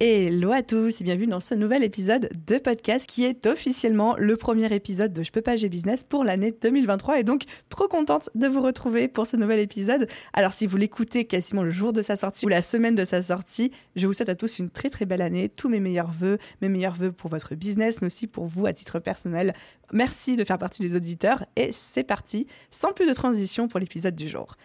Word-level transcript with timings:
Hello 0.00 0.50
à 0.50 0.64
tous 0.64 1.00
et 1.00 1.04
bienvenue 1.04 1.28
dans 1.28 1.38
ce 1.38 1.54
nouvel 1.54 1.84
épisode 1.84 2.28
de 2.48 2.58
podcast 2.58 3.08
qui 3.08 3.24
est 3.24 3.46
officiellement 3.46 4.16
le 4.18 4.36
premier 4.36 4.74
épisode 4.74 5.12
de 5.12 5.22
Je 5.22 5.30
peux 5.30 5.40
pas, 5.40 5.54
j'ai 5.54 5.68
business 5.68 6.02
pour 6.02 6.24
l'année 6.24 6.50
2023 6.50 7.20
et 7.20 7.22
donc 7.22 7.44
trop 7.68 7.86
contente 7.86 8.28
de 8.34 8.48
vous 8.48 8.60
retrouver 8.60 9.06
pour 9.06 9.24
ce 9.28 9.36
nouvel 9.36 9.60
épisode. 9.60 10.08
Alors 10.32 10.52
si 10.52 10.66
vous 10.66 10.76
l'écoutez 10.76 11.26
quasiment 11.26 11.62
le 11.62 11.70
jour 11.70 11.92
de 11.92 12.02
sa 12.02 12.16
sortie 12.16 12.44
ou 12.44 12.48
la 12.48 12.60
semaine 12.60 12.96
de 12.96 13.04
sa 13.04 13.22
sortie, 13.22 13.70
je 13.94 14.08
vous 14.08 14.12
souhaite 14.12 14.30
à 14.30 14.34
tous 14.34 14.58
une 14.58 14.68
très 14.68 14.90
très 14.90 15.06
belle 15.06 15.22
année, 15.22 15.48
tous 15.48 15.68
mes 15.68 15.78
meilleurs 15.78 16.10
voeux, 16.10 16.38
mes 16.60 16.68
meilleurs 16.68 16.96
voeux 16.96 17.12
pour 17.12 17.30
votre 17.30 17.54
business 17.54 18.02
mais 18.02 18.08
aussi 18.08 18.26
pour 18.26 18.46
vous 18.46 18.66
à 18.66 18.72
titre 18.72 18.98
personnel. 18.98 19.54
Merci 19.92 20.34
de 20.34 20.42
faire 20.42 20.58
partie 20.58 20.82
des 20.82 20.96
auditeurs 20.96 21.46
et 21.54 21.70
c'est 21.72 22.02
parti, 22.02 22.48
sans 22.72 22.92
plus 22.92 23.06
de 23.06 23.14
transition 23.14 23.68
pour 23.68 23.78
l'épisode 23.78 24.16
du 24.16 24.26
jour. 24.26 24.56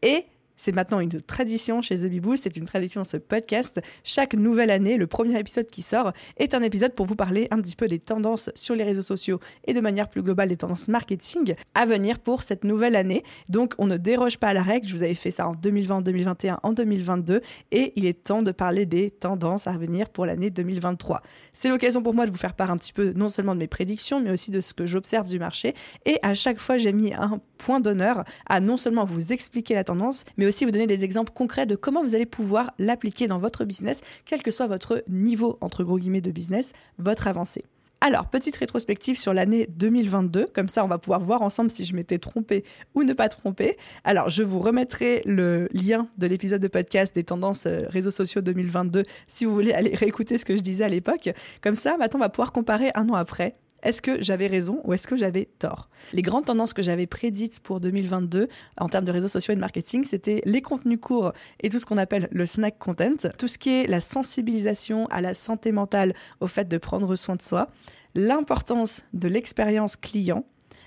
Et 0.00 0.24
c'est 0.58 0.74
maintenant 0.74 1.00
une 1.00 1.22
tradition 1.22 1.80
chez 1.80 1.96
The 1.96 2.06
Bibou, 2.06 2.36
c'est 2.36 2.56
une 2.56 2.64
tradition 2.64 3.04
ce 3.04 3.16
podcast. 3.16 3.80
Chaque 4.04 4.34
nouvelle 4.34 4.70
année, 4.70 4.96
le 4.96 5.06
premier 5.06 5.38
épisode 5.38 5.70
qui 5.70 5.82
sort 5.82 6.12
est 6.36 6.52
un 6.52 6.62
épisode 6.62 6.94
pour 6.94 7.06
vous 7.06 7.14
parler 7.14 7.48
un 7.50 7.60
petit 7.60 7.76
peu 7.76 7.86
des 7.86 8.00
tendances 8.00 8.50
sur 8.54 8.74
les 8.74 8.84
réseaux 8.84 9.02
sociaux 9.02 9.38
et 9.66 9.72
de 9.72 9.80
manière 9.80 10.10
plus 10.10 10.22
globale 10.22 10.48
des 10.48 10.56
tendances 10.56 10.88
marketing 10.88 11.54
à 11.74 11.86
venir 11.86 12.18
pour 12.18 12.42
cette 12.42 12.64
nouvelle 12.64 12.96
année. 12.96 13.22
Donc 13.48 13.74
on 13.78 13.86
ne 13.86 13.96
déroge 13.96 14.38
pas 14.38 14.48
à 14.48 14.52
la 14.52 14.62
règle, 14.62 14.86
je 14.86 14.94
vous 14.94 15.02
avais 15.04 15.14
fait 15.14 15.30
ça 15.30 15.48
en 15.48 15.54
2020, 15.54 16.02
2021, 16.02 16.58
en 16.62 16.72
2022 16.72 17.40
et 17.70 17.92
il 17.94 18.04
est 18.04 18.24
temps 18.24 18.42
de 18.42 18.50
parler 18.50 18.84
des 18.84 19.10
tendances 19.10 19.68
à 19.68 19.78
venir 19.78 20.08
pour 20.08 20.26
l'année 20.26 20.50
2023. 20.50 21.22
C'est 21.52 21.68
l'occasion 21.68 22.02
pour 22.02 22.14
moi 22.14 22.26
de 22.26 22.32
vous 22.32 22.36
faire 22.36 22.54
part 22.54 22.72
un 22.72 22.76
petit 22.76 22.92
peu 22.92 23.12
non 23.14 23.28
seulement 23.28 23.54
de 23.54 23.60
mes 23.60 23.68
prédictions 23.68 24.20
mais 24.20 24.32
aussi 24.32 24.50
de 24.50 24.60
ce 24.60 24.74
que 24.74 24.86
j'observe 24.86 25.28
du 25.28 25.38
marché 25.38 25.74
et 26.04 26.18
à 26.22 26.34
chaque 26.34 26.58
fois 26.58 26.78
j'ai 26.78 26.92
mis 26.92 27.14
un 27.14 27.40
point 27.58 27.78
d'honneur 27.78 28.24
à 28.48 28.60
non 28.60 28.76
seulement 28.76 29.04
vous 29.04 29.32
expliquer 29.32 29.74
la 29.74 29.84
tendance 29.84 30.24
mais 30.36 30.47
aussi 30.48 30.64
vous 30.64 30.70
donner 30.70 30.86
des 30.86 31.04
exemples 31.04 31.32
concrets 31.32 31.66
de 31.66 31.76
comment 31.76 32.02
vous 32.02 32.14
allez 32.14 32.26
pouvoir 32.26 32.72
l'appliquer 32.78 33.28
dans 33.28 33.38
votre 33.38 33.64
business, 33.64 34.00
quel 34.24 34.42
que 34.42 34.50
soit 34.50 34.66
votre 34.66 35.02
niveau, 35.08 35.58
entre 35.60 35.84
gros 35.84 35.98
guillemets, 35.98 36.20
de 36.20 36.30
business, 36.30 36.72
votre 36.98 37.26
avancée. 37.28 37.64
Alors, 38.00 38.26
petite 38.26 38.54
rétrospective 38.54 39.18
sur 39.18 39.34
l'année 39.34 39.66
2022, 39.70 40.46
comme 40.54 40.68
ça 40.68 40.84
on 40.84 40.88
va 40.88 40.98
pouvoir 40.98 41.20
voir 41.20 41.42
ensemble 41.42 41.68
si 41.68 41.84
je 41.84 41.96
m'étais 41.96 42.18
trompée 42.18 42.64
ou 42.94 43.02
ne 43.02 43.12
pas 43.12 43.28
trompée. 43.28 43.76
Alors, 44.04 44.30
je 44.30 44.44
vous 44.44 44.60
remettrai 44.60 45.20
le 45.24 45.68
lien 45.72 46.06
de 46.16 46.28
l'épisode 46.28 46.62
de 46.62 46.68
podcast 46.68 47.12
des 47.12 47.24
tendances 47.24 47.66
euh, 47.66 47.82
réseaux 47.88 48.12
sociaux 48.12 48.40
2022 48.40 49.02
si 49.26 49.44
vous 49.46 49.52
voulez 49.52 49.72
aller 49.72 49.94
réécouter 49.96 50.38
ce 50.38 50.44
que 50.44 50.56
je 50.56 50.62
disais 50.62 50.84
à 50.84 50.88
l'époque. 50.88 51.30
Comme 51.60 51.74
ça, 51.74 51.96
maintenant 51.96 52.20
on 52.20 52.22
va 52.22 52.28
pouvoir 52.28 52.52
comparer 52.52 52.92
un 52.94 53.08
an 53.08 53.14
après 53.14 53.56
est-ce 53.82 54.02
que 54.02 54.20
j'avais 54.22 54.46
raison 54.46 54.80
ou 54.84 54.92
est-ce 54.92 55.06
que 55.06 55.16
j'avais 55.16 55.48
tort? 55.58 55.88
Les 56.12 56.22
grandes 56.22 56.46
tendances 56.46 56.72
que 56.72 56.82
j'avais 56.82 57.06
prédites 57.06 57.60
pour 57.60 57.80
2022 57.80 58.48
en 58.78 58.88
termes 58.88 59.04
de 59.04 59.12
réseaux 59.12 59.28
sociaux 59.28 59.52
et 59.52 59.56
de 59.56 59.60
marketing, 59.60 60.04
c'était 60.04 60.42
les 60.44 60.62
contenus 60.62 60.98
courts 61.00 61.32
et 61.60 61.68
tout 61.68 61.78
ce 61.78 61.86
qu'on 61.86 61.98
appelle 61.98 62.28
le 62.32 62.46
snack 62.46 62.78
content, 62.78 63.28
tout 63.38 63.48
ce 63.48 63.58
qui 63.58 63.70
est 63.70 63.86
la 63.86 64.00
sensibilisation 64.00 65.06
à 65.06 65.20
la 65.20 65.34
santé 65.34 65.72
mentale, 65.72 66.14
au 66.40 66.46
fait 66.46 66.66
de 66.68 66.78
prendre 66.78 67.14
soin 67.14 67.36
de 67.36 67.42
soi, 67.42 67.68
l'importance 68.14 69.04
de 69.12 69.28
l'expérience 69.28 69.96
client, 69.96 70.44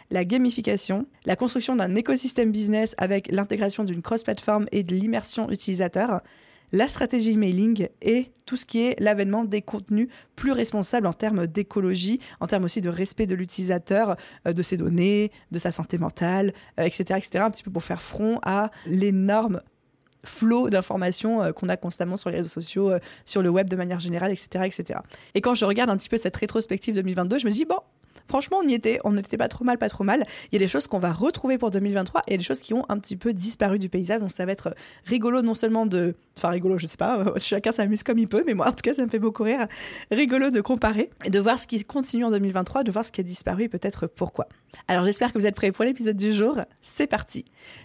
la 0.10 0.26
gamification, 0.26 1.06
la 1.26 1.38
construction 1.38 1.76
d'un 1.78 1.96
écosystème 1.96 2.52
business 2.52 2.94
avec 2.98 3.32
l'intégration 3.32 3.86
d'une 3.86 4.02
cross-platform 4.02 4.66
et 4.74 4.84
de 4.84 4.96
l'immersion 4.96 5.50
utilisateur, 5.50 6.22
la 6.72 6.88
stratégie 6.88 7.38
mailing 7.38 7.88
et 8.02 8.32
tout 8.46 8.58
ce 8.58 8.66
qui 8.66 8.86
est 8.86 9.00
l'avènement 9.00 9.46
des 9.46 9.62
contenus 9.62 10.08
plus 10.36 10.52
responsables 10.52 11.08
en 11.08 11.14
termes 11.14 11.48
d'écologie, 11.48 12.20
en 12.40 12.48
termes 12.48 12.66
aussi 12.66 12.82
de 12.82 12.90
respect 12.90 13.26
de 13.26 13.36
l'utilisateur, 13.36 14.16
euh, 14.48 14.54
de 14.54 14.62
ses 14.62 14.78
données, 14.78 15.32
de 15.52 15.60
sa 15.60 15.72
santé 15.72 15.98
mentale, 15.98 16.54
etc., 16.78 17.06
euh, 17.12 17.16
etc., 17.18 17.44
un 17.44 17.52
petit 17.52 17.64
peu 17.64 17.72
pour 17.72 17.84
faire 17.84 18.02
front 18.02 18.40
à 18.44 18.72
l'énorme 18.86 19.62
flot 20.24 20.70
d'informations 20.70 21.42
euh, 21.42 21.52
qu'on 21.52 21.70
a 21.70 21.78
constamment 21.78 22.18
sur 22.18 22.30
les 22.30 22.38
réseaux 22.38 22.50
sociaux, 22.50 22.92
sur 23.26 23.42
le 23.42 23.50
web 23.50 23.70
de 23.70 23.76
manière 23.76 24.00
générale, 24.00 24.32
etc., 24.32 24.66
etc. 24.66 25.00
Et 25.34 25.42
quand 25.42 25.56
je 25.56 25.66
regarde 25.66 25.90
un 25.90 25.98
petit 25.98 26.10
peu 26.10 26.18
cette 26.18 26.36
rétrospective 26.36 26.94
2022, 26.96 27.40
je 27.40 27.46
me 27.46 27.52
dis, 27.52 27.66
bon, 27.66 27.80
franchement, 28.32 28.60
on 28.64 28.68
y 28.68 28.74
était, 28.74 28.98
on 29.04 29.12
n'était 29.12 29.36
pas 29.36 29.50
trop 29.50 29.66
mal, 29.66 29.78
pas 29.78 29.90
trop 29.90 30.06
mal. 30.06 30.26
Il 30.52 30.56
y 30.56 30.56
a 30.56 30.60
des 30.60 30.70
choses 30.70 30.88
qu'on 30.88 31.00
va 31.00 31.12
retrouver 31.12 31.58
pour 31.58 31.70
2023 31.70 32.22
et 32.30 32.38
des 32.38 32.44
choses 32.44 32.60
qui 32.60 32.74
ont 32.74 32.86
un 32.88 32.98
petit 32.98 33.18
peu 33.18 33.34
disparu 33.34 33.78
du 33.78 33.90
paysage. 33.90 34.22
Donc 34.22 34.32
ça 34.32 34.46
va 34.46 34.54
être 34.54 34.74
rigolo 35.06 35.42
non 35.42 35.54
seulement 35.54 35.86
de, 35.86 36.16
enfin 36.38 36.48
rigolo, 36.48 36.78
je 36.78 36.86
sais 36.86 36.96
pas, 36.96 37.26
chacun 37.38 37.74
s'amuse 37.74 38.04
comme 38.04 38.18
il 38.20 38.30
peut, 38.30 38.44
mais 38.46 38.54
moi 38.54 38.70
en 38.70 38.72
tout 38.72 38.84
cas 38.84 38.94
ça 38.94 39.04
me 39.04 39.10
fait 39.10 39.20
beaucoup 39.20 39.44
rire. 39.44 39.68
Rigolo 40.12 40.50
de 40.50 40.62
comparer 40.62 41.10
et 41.26 41.30
de 41.30 41.40
voir 41.40 41.60
ce 41.60 41.68
qui 41.68 41.84
continue 41.84 42.24
en 42.24 42.32
2023, 42.32 42.84
de 42.86 42.92
voir 42.92 43.04
ce 43.04 43.12
qui 43.12 43.20
a 43.20 43.24
disparu 43.24 43.64
et 43.64 43.70
peut-être 43.70 44.08
pourquoi. 44.08 44.48
Alors 44.88 45.04
j'espère 45.04 45.34
que 45.34 45.38
vous 45.38 45.46
êtes 45.46 45.56
prêts 45.56 45.74
pour 45.74 45.84
l'épisode 45.84 46.16
du 46.16 46.32
jour. 46.32 46.62
C'est 46.82 47.08
parti. 47.08 47.44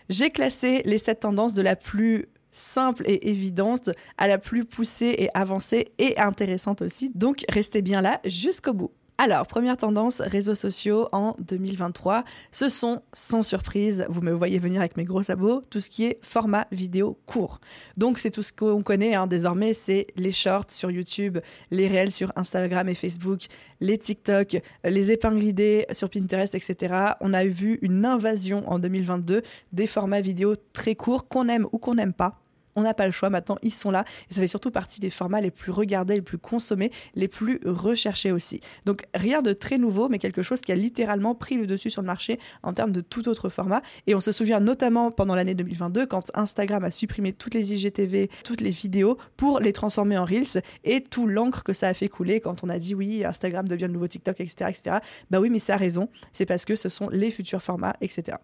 J'ai 0.08 0.30
classé 0.30 0.82
les 0.84 0.98
sept 0.98 1.20
tendances 1.20 1.54
de 1.54 1.62
la 1.62 1.74
plus 1.74 2.26
simple 2.52 3.02
et 3.06 3.30
évidente 3.30 3.90
à 4.16 4.28
la 4.28 4.38
plus 4.38 4.64
poussée 4.64 5.12
et 5.18 5.28
avancée 5.34 5.86
et 5.98 6.16
intéressante 6.20 6.82
aussi. 6.82 7.10
Donc 7.16 7.44
restez 7.48 7.82
bien 7.82 8.00
là 8.00 8.20
jusqu'au 8.24 8.74
bout. 8.74 8.92
Alors, 9.18 9.46
première 9.46 9.78
tendance, 9.78 10.20
réseaux 10.20 10.54
sociaux 10.54 11.08
en 11.10 11.34
2023, 11.38 12.22
ce 12.52 12.68
sont, 12.68 13.00
sans 13.14 13.42
surprise, 13.42 14.04
vous 14.10 14.20
me 14.20 14.30
voyez 14.30 14.58
venir 14.58 14.80
avec 14.80 14.98
mes 14.98 15.04
gros 15.04 15.22
sabots, 15.22 15.62
tout 15.70 15.80
ce 15.80 15.88
qui 15.88 16.04
est 16.04 16.18
format 16.20 16.66
vidéo 16.70 17.18
court. 17.24 17.58
Donc, 17.96 18.18
c'est 18.18 18.30
tout 18.30 18.42
ce 18.42 18.52
qu'on 18.52 18.82
connaît 18.82 19.14
hein, 19.14 19.26
désormais, 19.26 19.72
c'est 19.72 20.08
les 20.16 20.32
shorts 20.32 20.70
sur 20.70 20.90
YouTube, 20.90 21.38
les 21.70 21.88
réels 21.88 22.12
sur 22.12 22.30
Instagram 22.36 22.90
et 22.90 22.94
Facebook, 22.94 23.46
les 23.80 23.96
TikTok, 23.96 24.58
les 24.84 25.10
épingles 25.10 25.44
idées 25.44 25.86
sur 25.92 26.10
Pinterest, 26.10 26.54
etc. 26.54 26.94
On 27.22 27.32
a 27.32 27.46
vu 27.46 27.78
une 27.80 28.04
invasion 28.04 28.70
en 28.70 28.78
2022 28.78 29.40
des 29.72 29.86
formats 29.86 30.20
vidéo 30.20 30.56
très 30.74 30.94
courts 30.94 31.26
qu'on 31.26 31.48
aime 31.48 31.66
ou 31.72 31.78
qu'on 31.78 31.94
n'aime 31.94 32.12
pas 32.12 32.38
on 32.76 32.82
n'a 32.82 32.94
pas 32.94 33.06
le 33.06 33.12
choix 33.12 33.30
maintenant, 33.30 33.56
ils 33.62 33.72
sont 33.72 33.90
là 33.90 34.04
et 34.30 34.34
ça 34.34 34.40
fait 34.40 34.46
surtout 34.46 34.70
partie 34.70 35.00
des 35.00 35.10
formats 35.10 35.40
les 35.40 35.50
plus 35.50 35.72
regardés, 35.72 36.14
les 36.14 36.22
plus 36.22 36.38
consommés, 36.38 36.90
les 37.14 37.28
plus 37.28 37.60
recherchés 37.64 38.32
aussi. 38.32 38.60
Donc 38.84 39.02
rien 39.14 39.42
de 39.42 39.52
très 39.52 39.78
nouveau, 39.78 40.08
mais 40.08 40.18
quelque 40.18 40.42
chose 40.42 40.60
qui 40.60 40.72
a 40.72 40.76
littéralement 40.76 41.34
pris 41.34 41.56
le 41.56 41.66
dessus 41.66 41.90
sur 41.90 42.02
le 42.02 42.06
marché 42.06 42.38
en 42.62 42.72
termes 42.72 42.92
de 42.92 43.00
tout 43.00 43.28
autre 43.28 43.48
format. 43.48 43.82
Et 44.06 44.14
on 44.14 44.20
se 44.20 44.32
souvient 44.32 44.60
notamment 44.60 45.10
pendant 45.10 45.34
l'année 45.34 45.54
2022 45.54 46.06
quand 46.06 46.30
Instagram 46.34 46.84
a 46.84 46.90
supprimé 46.90 47.32
toutes 47.32 47.54
les 47.54 47.74
IGTV, 47.74 48.30
toutes 48.44 48.60
les 48.60 48.70
vidéos 48.70 49.18
pour 49.36 49.60
les 49.60 49.72
transformer 49.72 50.18
en 50.18 50.24
Reels 50.24 50.62
et 50.84 51.02
tout 51.02 51.26
l'encre 51.26 51.64
que 51.64 51.72
ça 51.72 51.88
a 51.88 51.94
fait 51.94 52.08
couler 52.08 52.40
quand 52.40 52.62
on 52.62 52.68
a 52.68 52.78
dit 52.78 52.94
oui, 52.94 53.24
Instagram 53.24 53.66
devient 53.66 53.86
le 53.86 53.92
nouveau 53.92 54.08
TikTok, 54.08 54.40
etc. 54.40 54.70
etc. 54.70 54.96
Bah 55.30 55.40
oui, 55.40 55.50
mais 55.50 55.58
ça 55.58 55.74
a 55.74 55.76
raison, 55.76 56.08
c'est 56.32 56.46
parce 56.46 56.64
que 56.64 56.76
ce 56.76 56.88
sont 56.88 57.08
les 57.08 57.30
futurs 57.30 57.62
formats, 57.62 57.96
etc. 58.00 58.36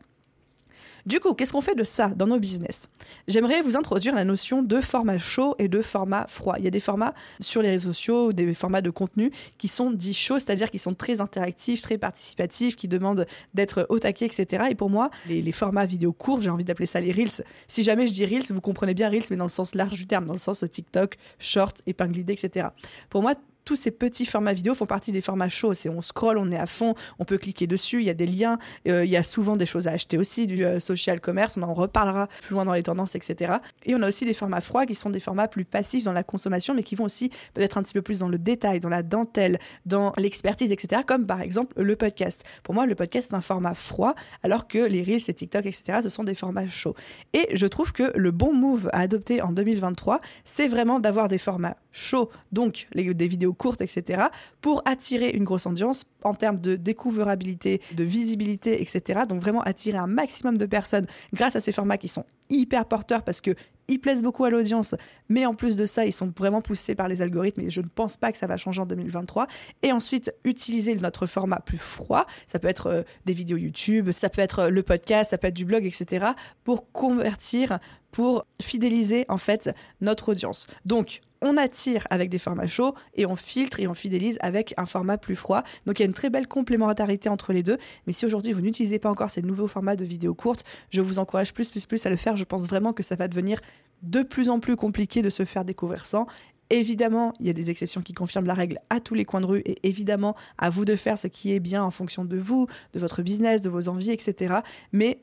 Du 1.04 1.18
coup, 1.18 1.34
qu'est-ce 1.34 1.52
qu'on 1.52 1.60
fait 1.60 1.74
de 1.74 1.82
ça 1.82 2.08
dans 2.10 2.28
nos 2.28 2.38
business? 2.38 2.88
J'aimerais 3.26 3.60
vous 3.62 3.76
introduire 3.76 4.14
la 4.14 4.24
notion 4.24 4.62
de 4.62 4.80
format 4.80 5.18
chaud 5.18 5.56
et 5.58 5.66
de 5.66 5.82
format 5.82 6.26
froid. 6.28 6.54
Il 6.58 6.64
y 6.64 6.68
a 6.68 6.70
des 6.70 6.80
formats 6.80 7.12
sur 7.40 7.60
les 7.60 7.70
réseaux 7.70 7.92
sociaux, 7.92 8.32
des 8.32 8.54
formats 8.54 8.82
de 8.82 8.90
contenu 8.90 9.32
qui 9.58 9.66
sont 9.66 9.90
dits 9.90 10.14
chauds, 10.14 10.38
c'est-à-dire 10.38 10.70
qui 10.70 10.78
sont 10.78 10.94
très 10.94 11.20
interactifs, 11.20 11.82
très 11.82 11.98
participatifs, 11.98 12.76
qui 12.76 12.86
demandent 12.86 13.26
d'être 13.52 13.86
au 13.88 13.98
taquet, 13.98 14.26
etc. 14.26 14.66
Et 14.70 14.74
pour 14.76 14.90
moi, 14.90 15.10
les, 15.28 15.52
formats 15.52 15.86
vidéo 15.86 16.12
courts, 16.12 16.40
j'ai 16.40 16.50
envie 16.50 16.64
d'appeler 16.64 16.86
ça 16.86 17.00
les 17.00 17.10
Reels. 17.10 17.44
Si 17.66 17.82
jamais 17.82 18.06
je 18.06 18.12
dis 18.12 18.24
Reels, 18.24 18.44
vous 18.50 18.60
comprenez 18.60 18.94
bien 18.94 19.08
Reels, 19.08 19.24
mais 19.30 19.36
dans 19.36 19.44
le 19.44 19.50
sens 19.50 19.74
large 19.74 19.96
du 19.96 20.06
terme, 20.06 20.26
dans 20.26 20.34
le 20.34 20.38
sens 20.38 20.64
TikTok, 20.70 21.16
Short, 21.40 21.82
épingle 21.86 22.18
idée, 22.18 22.34
etc. 22.34 22.68
Pour 23.10 23.22
moi, 23.22 23.34
tous 23.64 23.76
ces 23.76 23.90
petits 23.90 24.26
formats 24.26 24.52
vidéo 24.52 24.74
font 24.74 24.86
partie 24.86 25.12
des 25.12 25.20
formats 25.20 25.48
chauds. 25.48 25.72
On 25.88 26.02
scroll, 26.02 26.38
on 26.38 26.50
est 26.50 26.58
à 26.58 26.66
fond, 26.66 26.94
on 27.18 27.24
peut 27.24 27.38
cliquer 27.38 27.66
dessus, 27.66 28.00
il 28.00 28.06
y 28.06 28.10
a 28.10 28.14
des 28.14 28.26
liens, 28.26 28.58
euh, 28.88 29.04
il 29.04 29.10
y 29.10 29.16
a 29.16 29.24
souvent 29.24 29.56
des 29.56 29.66
choses 29.66 29.88
à 29.88 29.92
acheter 29.92 30.18
aussi, 30.18 30.46
du 30.46 30.64
euh, 30.64 30.80
social 30.80 31.20
commerce, 31.20 31.56
on 31.56 31.62
en 31.62 31.72
reparlera 31.72 32.28
plus 32.42 32.54
loin 32.54 32.64
dans 32.64 32.72
les 32.72 32.82
tendances, 32.82 33.14
etc. 33.14 33.54
Et 33.84 33.94
on 33.94 34.02
a 34.02 34.08
aussi 34.08 34.24
des 34.24 34.34
formats 34.34 34.60
froids 34.60 34.86
qui 34.86 34.94
sont 34.94 35.10
des 35.10 35.20
formats 35.20 35.48
plus 35.48 35.64
passifs 35.64 36.04
dans 36.04 36.12
la 36.12 36.22
consommation, 36.22 36.74
mais 36.74 36.82
qui 36.82 36.94
vont 36.94 37.04
aussi 37.04 37.30
peut-être 37.54 37.78
un 37.78 37.82
petit 37.82 37.94
peu 37.94 38.02
plus 38.02 38.20
dans 38.20 38.28
le 38.28 38.38
détail, 38.38 38.80
dans 38.80 38.88
la 38.88 39.02
dentelle, 39.02 39.58
dans 39.86 40.12
l'expertise, 40.16 40.72
etc. 40.72 41.02
Comme 41.06 41.26
par 41.26 41.40
exemple 41.40 41.80
le 41.80 41.96
podcast. 41.96 42.44
Pour 42.62 42.74
moi, 42.74 42.86
le 42.86 42.94
podcast 42.94 43.32
est 43.32 43.34
un 43.34 43.40
format 43.40 43.74
froid, 43.74 44.14
alors 44.42 44.68
que 44.68 44.78
les 44.78 45.02
Reels 45.02 45.28
et 45.28 45.34
TikTok, 45.34 45.66
etc. 45.66 46.00
ce 46.02 46.08
sont 46.08 46.24
des 46.24 46.34
formats 46.34 46.66
chauds. 46.66 46.94
Et 47.32 47.48
je 47.54 47.66
trouve 47.66 47.92
que 47.92 48.12
le 48.16 48.30
bon 48.30 48.52
move 48.52 48.88
à 48.92 49.00
adopter 49.00 49.42
en 49.42 49.52
2023, 49.52 50.20
c'est 50.44 50.68
vraiment 50.68 51.00
d'avoir 51.00 51.28
des 51.28 51.38
formats 51.38 51.76
show, 51.92 52.30
donc 52.50 52.88
des 52.94 53.28
vidéos 53.28 53.52
courtes, 53.52 53.80
etc., 53.80 54.24
pour 54.60 54.82
attirer 54.84 55.30
une 55.30 55.44
grosse 55.44 55.66
audience 55.66 56.04
en 56.24 56.34
termes 56.34 56.58
de 56.58 56.76
découvrabilité, 56.76 57.80
de 57.94 58.04
visibilité, 58.04 58.80
etc. 58.80 59.22
Donc 59.28 59.40
vraiment 59.40 59.60
attirer 59.62 59.98
un 59.98 60.06
maximum 60.06 60.56
de 60.56 60.66
personnes 60.66 61.06
grâce 61.32 61.56
à 61.56 61.60
ces 61.60 61.72
formats 61.72 61.98
qui 61.98 62.08
sont 62.08 62.24
hyper 62.48 62.86
porteurs 62.86 63.22
parce 63.22 63.40
que 63.40 63.54
ils 63.88 63.98
plaisent 63.98 64.22
beaucoup 64.22 64.44
à 64.44 64.50
l'audience, 64.50 64.94
mais 65.28 65.44
en 65.44 65.54
plus 65.54 65.76
de 65.76 65.86
ça, 65.86 66.06
ils 66.06 66.12
sont 66.12 66.32
vraiment 66.36 66.62
poussés 66.62 66.94
par 66.94 67.08
les 67.08 67.20
algorithmes 67.20 67.62
et 67.62 67.70
je 67.70 67.80
ne 67.80 67.88
pense 67.88 68.16
pas 68.16 68.32
que 68.32 68.38
ça 68.38 68.46
va 68.46 68.56
changer 68.56 68.80
en 68.80 68.86
2023. 68.86 69.46
Et 69.82 69.92
ensuite, 69.92 70.32
utiliser 70.44 70.94
notre 70.94 71.26
format 71.26 71.60
plus 71.60 71.78
froid, 71.78 72.26
ça 72.46 72.58
peut 72.58 72.68
être 72.68 72.86
euh, 72.86 73.02
des 73.26 73.34
vidéos 73.34 73.56
YouTube, 73.56 74.12
ça 74.12 74.28
peut 74.28 74.40
être 74.40 74.60
euh, 74.60 74.70
le 74.70 74.82
podcast, 74.82 75.30
ça 75.30 75.38
peut 75.38 75.48
être 75.48 75.54
du 75.54 75.64
blog, 75.64 75.84
etc., 75.84 76.26
pour 76.64 76.90
convertir, 76.92 77.80
pour 78.12 78.46
fidéliser 78.60 79.24
en 79.28 79.38
fait 79.38 79.74
notre 80.00 80.30
audience. 80.30 80.68
Donc, 80.84 81.20
on 81.42 81.56
attire 81.56 82.06
avec 82.10 82.30
des 82.30 82.38
formats 82.38 82.66
chauds 82.66 82.94
et 83.14 83.26
on 83.26 83.36
filtre 83.36 83.80
et 83.80 83.86
on 83.86 83.94
fidélise 83.94 84.38
avec 84.40 84.72
un 84.76 84.86
format 84.86 85.18
plus 85.18 85.36
froid. 85.36 85.62
Donc 85.86 85.98
il 85.98 86.02
y 86.02 86.04
a 86.04 86.06
une 86.06 86.14
très 86.14 86.30
belle 86.30 86.48
complémentarité 86.48 87.28
entre 87.28 87.52
les 87.52 87.62
deux. 87.62 87.76
Mais 88.06 88.12
si 88.12 88.24
aujourd'hui 88.24 88.52
vous 88.52 88.60
n'utilisez 88.60 88.98
pas 88.98 89.10
encore 89.10 89.30
ces 89.30 89.42
nouveaux 89.42 89.68
formats 89.68 89.96
de 89.96 90.04
vidéos 90.04 90.34
courtes, 90.34 90.64
je 90.90 91.00
vous 91.00 91.18
encourage 91.18 91.52
plus, 91.52 91.70
plus, 91.70 91.84
plus 91.84 92.06
à 92.06 92.10
le 92.10 92.16
faire. 92.16 92.36
Je 92.36 92.44
pense 92.44 92.62
vraiment 92.62 92.92
que 92.92 93.02
ça 93.02 93.16
va 93.16 93.28
devenir 93.28 93.60
de 94.02 94.22
plus 94.22 94.50
en 94.50 94.60
plus 94.60 94.76
compliqué 94.76 95.22
de 95.22 95.30
se 95.30 95.44
faire 95.44 95.64
découvrir 95.64 96.06
sans. 96.06 96.26
Évidemment, 96.70 97.34
il 97.38 97.46
y 97.46 97.50
a 97.50 97.52
des 97.52 97.70
exceptions 97.70 98.00
qui 98.00 98.14
confirment 98.14 98.46
la 98.46 98.54
règle 98.54 98.78
à 98.88 98.98
tous 98.98 99.14
les 99.14 99.26
coins 99.26 99.42
de 99.42 99.46
rue 99.46 99.62
et 99.66 99.76
évidemment, 99.86 100.34
à 100.56 100.70
vous 100.70 100.86
de 100.86 100.96
faire 100.96 101.18
ce 101.18 101.26
qui 101.26 101.52
est 101.52 101.60
bien 101.60 101.84
en 101.84 101.90
fonction 101.90 102.24
de 102.24 102.38
vous, 102.38 102.66
de 102.94 102.98
votre 102.98 103.20
business, 103.20 103.60
de 103.60 103.68
vos 103.68 103.88
envies, 103.88 104.10
etc. 104.10 104.54
Mais 104.90 105.22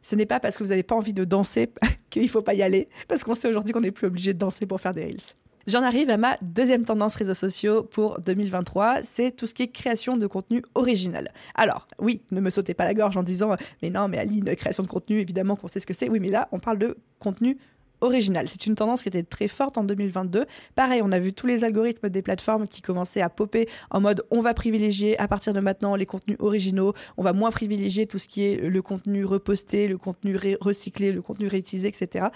ce 0.00 0.16
n'est 0.16 0.26
pas 0.26 0.40
parce 0.40 0.56
que 0.56 0.64
vous 0.64 0.70
n'avez 0.70 0.82
pas 0.82 0.94
envie 0.94 1.12
de 1.12 1.24
danser 1.24 1.70
qu'il 2.10 2.22
ne 2.22 2.28
faut 2.28 2.42
pas 2.42 2.54
y 2.54 2.62
aller, 2.62 2.88
parce 3.06 3.22
qu'on 3.22 3.34
sait 3.34 3.48
aujourd'hui 3.48 3.72
qu'on 3.72 3.82
n'est 3.82 3.90
plus 3.90 4.06
obligé 4.06 4.32
de 4.32 4.38
danser 4.38 4.64
pour 4.64 4.80
faire 4.80 4.94
des 4.94 5.04
reels. 5.04 5.34
J'en 5.68 5.82
arrive 5.82 6.08
à 6.08 6.16
ma 6.16 6.38
deuxième 6.40 6.82
tendance 6.82 7.14
réseaux 7.14 7.34
sociaux 7.34 7.82
pour 7.82 8.22
2023, 8.22 9.02
c'est 9.02 9.36
tout 9.36 9.46
ce 9.46 9.52
qui 9.52 9.64
est 9.64 9.68
création 9.68 10.16
de 10.16 10.26
contenu 10.26 10.62
original. 10.74 11.30
Alors, 11.54 11.86
oui, 11.98 12.22
ne 12.30 12.40
me 12.40 12.48
sautez 12.48 12.72
pas 12.72 12.86
la 12.86 12.94
gorge 12.94 13.18
en 13.18 13.22
disant 13.22 13.54
mais 13.82 13.90
non, 13.90 14.08
mais 14.08 14.16
Aline, 14.16 14.56
création 14.56 14.82
de 14.82 14.88
contenu, 14.88 15.18
évidemment 15.18 15.56
qu'on 15.56 15.68
sait 15.68 15.78
ce 15.78 15.86
que 15.86 15.92
c'est. 15.92 16.08
Oui, 16.08 16.20
mais 16.20 16.30
là, 16.30 16.48
on 16.52 16.58
parle 16.58 16.78
de 16.78 16.96
contenu 17.18 17.58
original. 18.00 18.48
C'est 18.48 18.66
une 18.66 18.74
tendance 18.74 19.02
qui 19.02 19.08
était 19.08 19.22
très 19.22 19.48
forte 19.48 19.78
en 19.78 19.84
2022. 19.84 20.46
Pareil, 20.74 21.00
on 21.02 21.12
a 21.12 21.18
vu 21.18 21.32
tous 21.32 21.46
les 21.46 21.64
algorithmes 21.64 22.08
des 22.08 22.22
plateformes 22.22 22.68
qui 22.68 22.82
commençaient 22.82 23.20
à 23.20 23.28
popper 23.28 23.68
en 23.90 24.00
mode 24.00 24.24
on 24.30 24.40
va 24.40 24.54
privilégier 24.54 25.18
à 25.20 25.28
partir 25.28 25.52
de 25.52 25.60
maintenant 25.60 25.96
les 25.96 26.06
contenus 26.06 26.36
originaux, 26.40 26.92
on 27.16 27.22
va 27.22 27.32
moins 27.32 27.50
privilégier 27.50 28.06
tout 28.06 28.18
ce 28.18 28.28
qui 28.28 28.44
est 28.44 28.56
le 28.56 28.82
contenu 28.82 29.24
reposté, 29.24 29.88
le 29.88 29.98
contenu 29.98 30.36
recyclé, 30.60 31.12
le 31.12 31.22
contenu 31.22 31.48
réutilisé, 31.48 31.88
etc. 31.88 32.26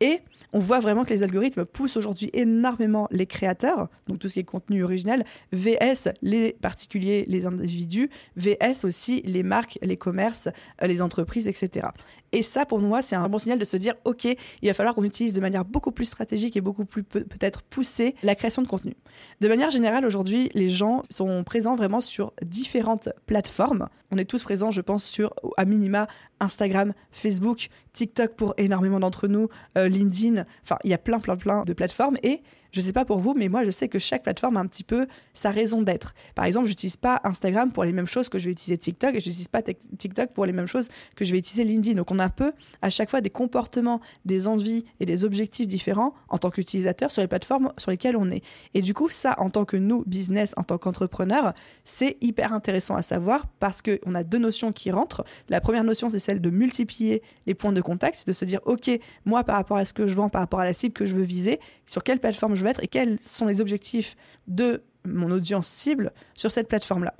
Et 0.00 0.20
on 0.52 0.58
voit 0.58 0.80
vraiment 0.80 1.04
que 1.04 1.10
les 1.10 1.22
algorithmes 1.22 1.64
poussent 1.64 1.96
aujourd'hui 1.96 2.30
énormément 2.32 3.06
les 3.10 3.26
créateurs, 3.26 3.88
donc 4.08 4.18
tout 4.18 4.28
ce 4.28 4.34
qui 4.34 4.40
est 4.40 4.44
contenu 4.44 4.82
original, 4.82 5.24
VS 5.52 6.12
les 6.22 6.52
particuliers, 6.54 7.24
les 7.28 7.46
individus, 7.46 8.10
VS 8.36 8.84
aussi 8.84 9.22
les 9.22 9.42
marques, 9.42 9.78
les 9.82 9.96
commerces, 9.96 10.48
euh, 10.82 10.86
les 10.86 11.02
entreprises, 11.02 11.46
etc. 11.46 11.88
Et 12.32 12.42
ça, 12.42 12.64
pour 12.64 12.78
moi, 12.78 13.02
c'est 13.02 13.16
un 13.16 13.28
bon 13.28 13.38
signal 13.38 13.58
de 13.58 13.64
se 13.64 13.76
dire, 13.76 13.94
OK, 14.04 14.24
il 14.24 14.68
va 14.68 14.74
falloir 14.74 14.94
qu'on 14.94 15.02
de 15.10 15.40
manière 15.40 15.64
beaucoup 15.64 15.90
plus 15.90 16.06
stratégique 16.06 16.56
et 16.56 16.60
beaucoup 16.60 16.84
plus 16.84 17.02
peut-être 17.02 17.62
poussée 17.62 18.14
la 18.22 18.34
création 18.34 18.62
de 18.62 18.68
contenu. 18.68 18.96
De 19.40 19.48
manière 19.48 19.70
générale, 19.70 20.04
aujourd'hui, 20.06 20.50
les 20.54 20.70
gens 20.70 21.02
sont 21.10 21.44
présents 21.44 21.76
vraiment 21.76 22.00
sur 22.00 22.32
différentes 22.42 23.10
plateformes. 23.26 23.88
On 24.10 24.16
est 24.18 24.24
tous 24.24 24.42
présents, 24.42 24.70
je 24.70 24.80
pense, 24.80 25.04
sur, 25.04 25.34
à 25.56 25.64
minima, 25.64 26.06
Instagram, 26.40 26.92
Facebook, 27.10 27.68
TikTok 27.92 28.34
pour 28.34 28.54
énormément 28.56 29.00
d'entre 29.00 29.28
nous, 29.28 29.48
euh, 29.76 29.88
LinkedIn. 29.88 30.44
Enfin, 30.62 30.76
il 30.84 30.90
y 30.90 30.94
a 30.94 30.98
plein, 30.98 31.20
plein, 31.20 31.36
plein 31.36 31.64
de 31.64 31.72
plateformes. 31.72 32.16
Et 32.22 32.42
je 32.72 32.80
sais 32.80 32.92
pas 32.92 33.04
pour 33.04 33.18
vous, 33.18 33.34
mais 33.34 33.48
moi, 33.48 33.64
je 33.64 33.70
sais 33.70 33.88
que 33.88 33.98
chaque 33.98 34.22
plateforme 34.22 34.56
a 34.56 34.60
un 34.60 34.66
petit 34.66 34.84
peu 34.84 35.06
sa 35.34 35.50
raison 35.50 35.82
d'être. 35.82 36.14
Par 36.34 36.44
exemple, 36.44 36.66
je 36.66 36.72
n'utilise 36.72 36.96
pas 36.96 37.20
Instagram 37.24 37.72
pour 37.72 37.84
les 37.84 37.92
mêmes 37.92 38.06
choses 38.06 38.28
que 38.28 38.38
je 38.38 38.46
vais 38.46 38.52
utiliser 38.52 38.78
TikTok 38.78 39.14
et 39.14 39.20
je 39.20 39.28
n'utilise 39.28 39.48
pas 39.48 39.62
TikTok 39.62 40.32
pour 40.32 40.46
les 40.46 40.52
mêmes 40.52 40.66
choses 40.66 40.88
que 41.16 41.24
je 41.24 41.32
vais 41.32 41.38
utiliser 41.38 41.64
LinkedIn. 41.64 41.96
Donc, 41.96 42.10
on 42.10 42.18
a 42.18 42.24
un 42.24 42.28
peu 42.28 42.52
à 42.82 42.90
chaque 42.90 43.10
fois 43.10 43.20
des 43.20 43.30
comportements, 43.30 44.00
des 44.24 44.48
envies 44.48 44.84
et 45.00 45.06
des 45.06 45.24
objectifs 45.24 45.66
différents 45.66 46.14
en 46.28 46.38
tant 46.38 46.50
qu'utilisateur 46.50 47.10
sur 47.10 47.22
les 47.22 47.28
plateformes 47.28 47.72
sur 47.78 47.90
lesquelles 47.90 48.16
on 48.16 48.30
est. 48.30 48.42
Et 48.74 48.82
du 48.82 48.94
coup, 48.94 49.08
ça, 49.08 49.34
en 49.38 49.50
tant 49.50 49.64
que 49.64 49.76
nous, 49.76 50.04
business, 50.06 50.54
en 50.56 50.62
tant 50.62 50.78
qu'entrepreneur, 50.78 51.54
c'est 51.84 52.16
hyper 52.20 52.52
intéressant 52.52 52.94
à 52.94 53.02
savoir 53.02 53.46
parce 53.58 53.82
qu'on 53.82 54.14
a 54.14 54.24
deux 54.24 54.38
notions 54.38 54.72
qui 54.72 54.90
rentrent. 54.90 55.24
La 55.48 55.60
première 55.60 55.84
notion, 55.84 56.08
c'est 56.08 56.18
celle 56.18 56.40
de 56.40 56.50
multiplier 56.50 57.22
les 57.46 57.54
points 57.54 57.72
de 57.72 57.80
contact, 57.80 58.26
de 58.26 58.32
se 58.32 58.44
dire, 58.44 58.60
OK, 58.64 58.90
moi, 59.24 59.44
par 59.44 59.56
rapport 59.56 59.76
à 59.76 59.84
ce 59.84 59.92
que 59.92 60.06
je 60.06 60.14
vends, 60.14 60.28
par 60.28 60.40
rapport 60.40 60.60
à 60.60 60.64
la 60.64 60.74
cible 60.74 60.94
que 60.94 61.06
je 61.06 61.14
veux 61.14 61.22
viser, 61.22 61.60
sur 61.86 62.04
quelle 62.04 62.20
plateforme 62.20 62.54
je 62.54 62.59
veux 62.62 62.70
être 62.70 62.82
et 62.82 62.88
quels 62.88 63.18
sont 63.18 63.46
les 63.46 63.60
objectifs 63.60 64.16
de 64.46 64.82
mon 65.04 65.30
audience 65.30 65.66
cible 65.66 66.12
sur 66.34 66.50
cette 66.50 66.68
plateforme-là. 66.68 67.14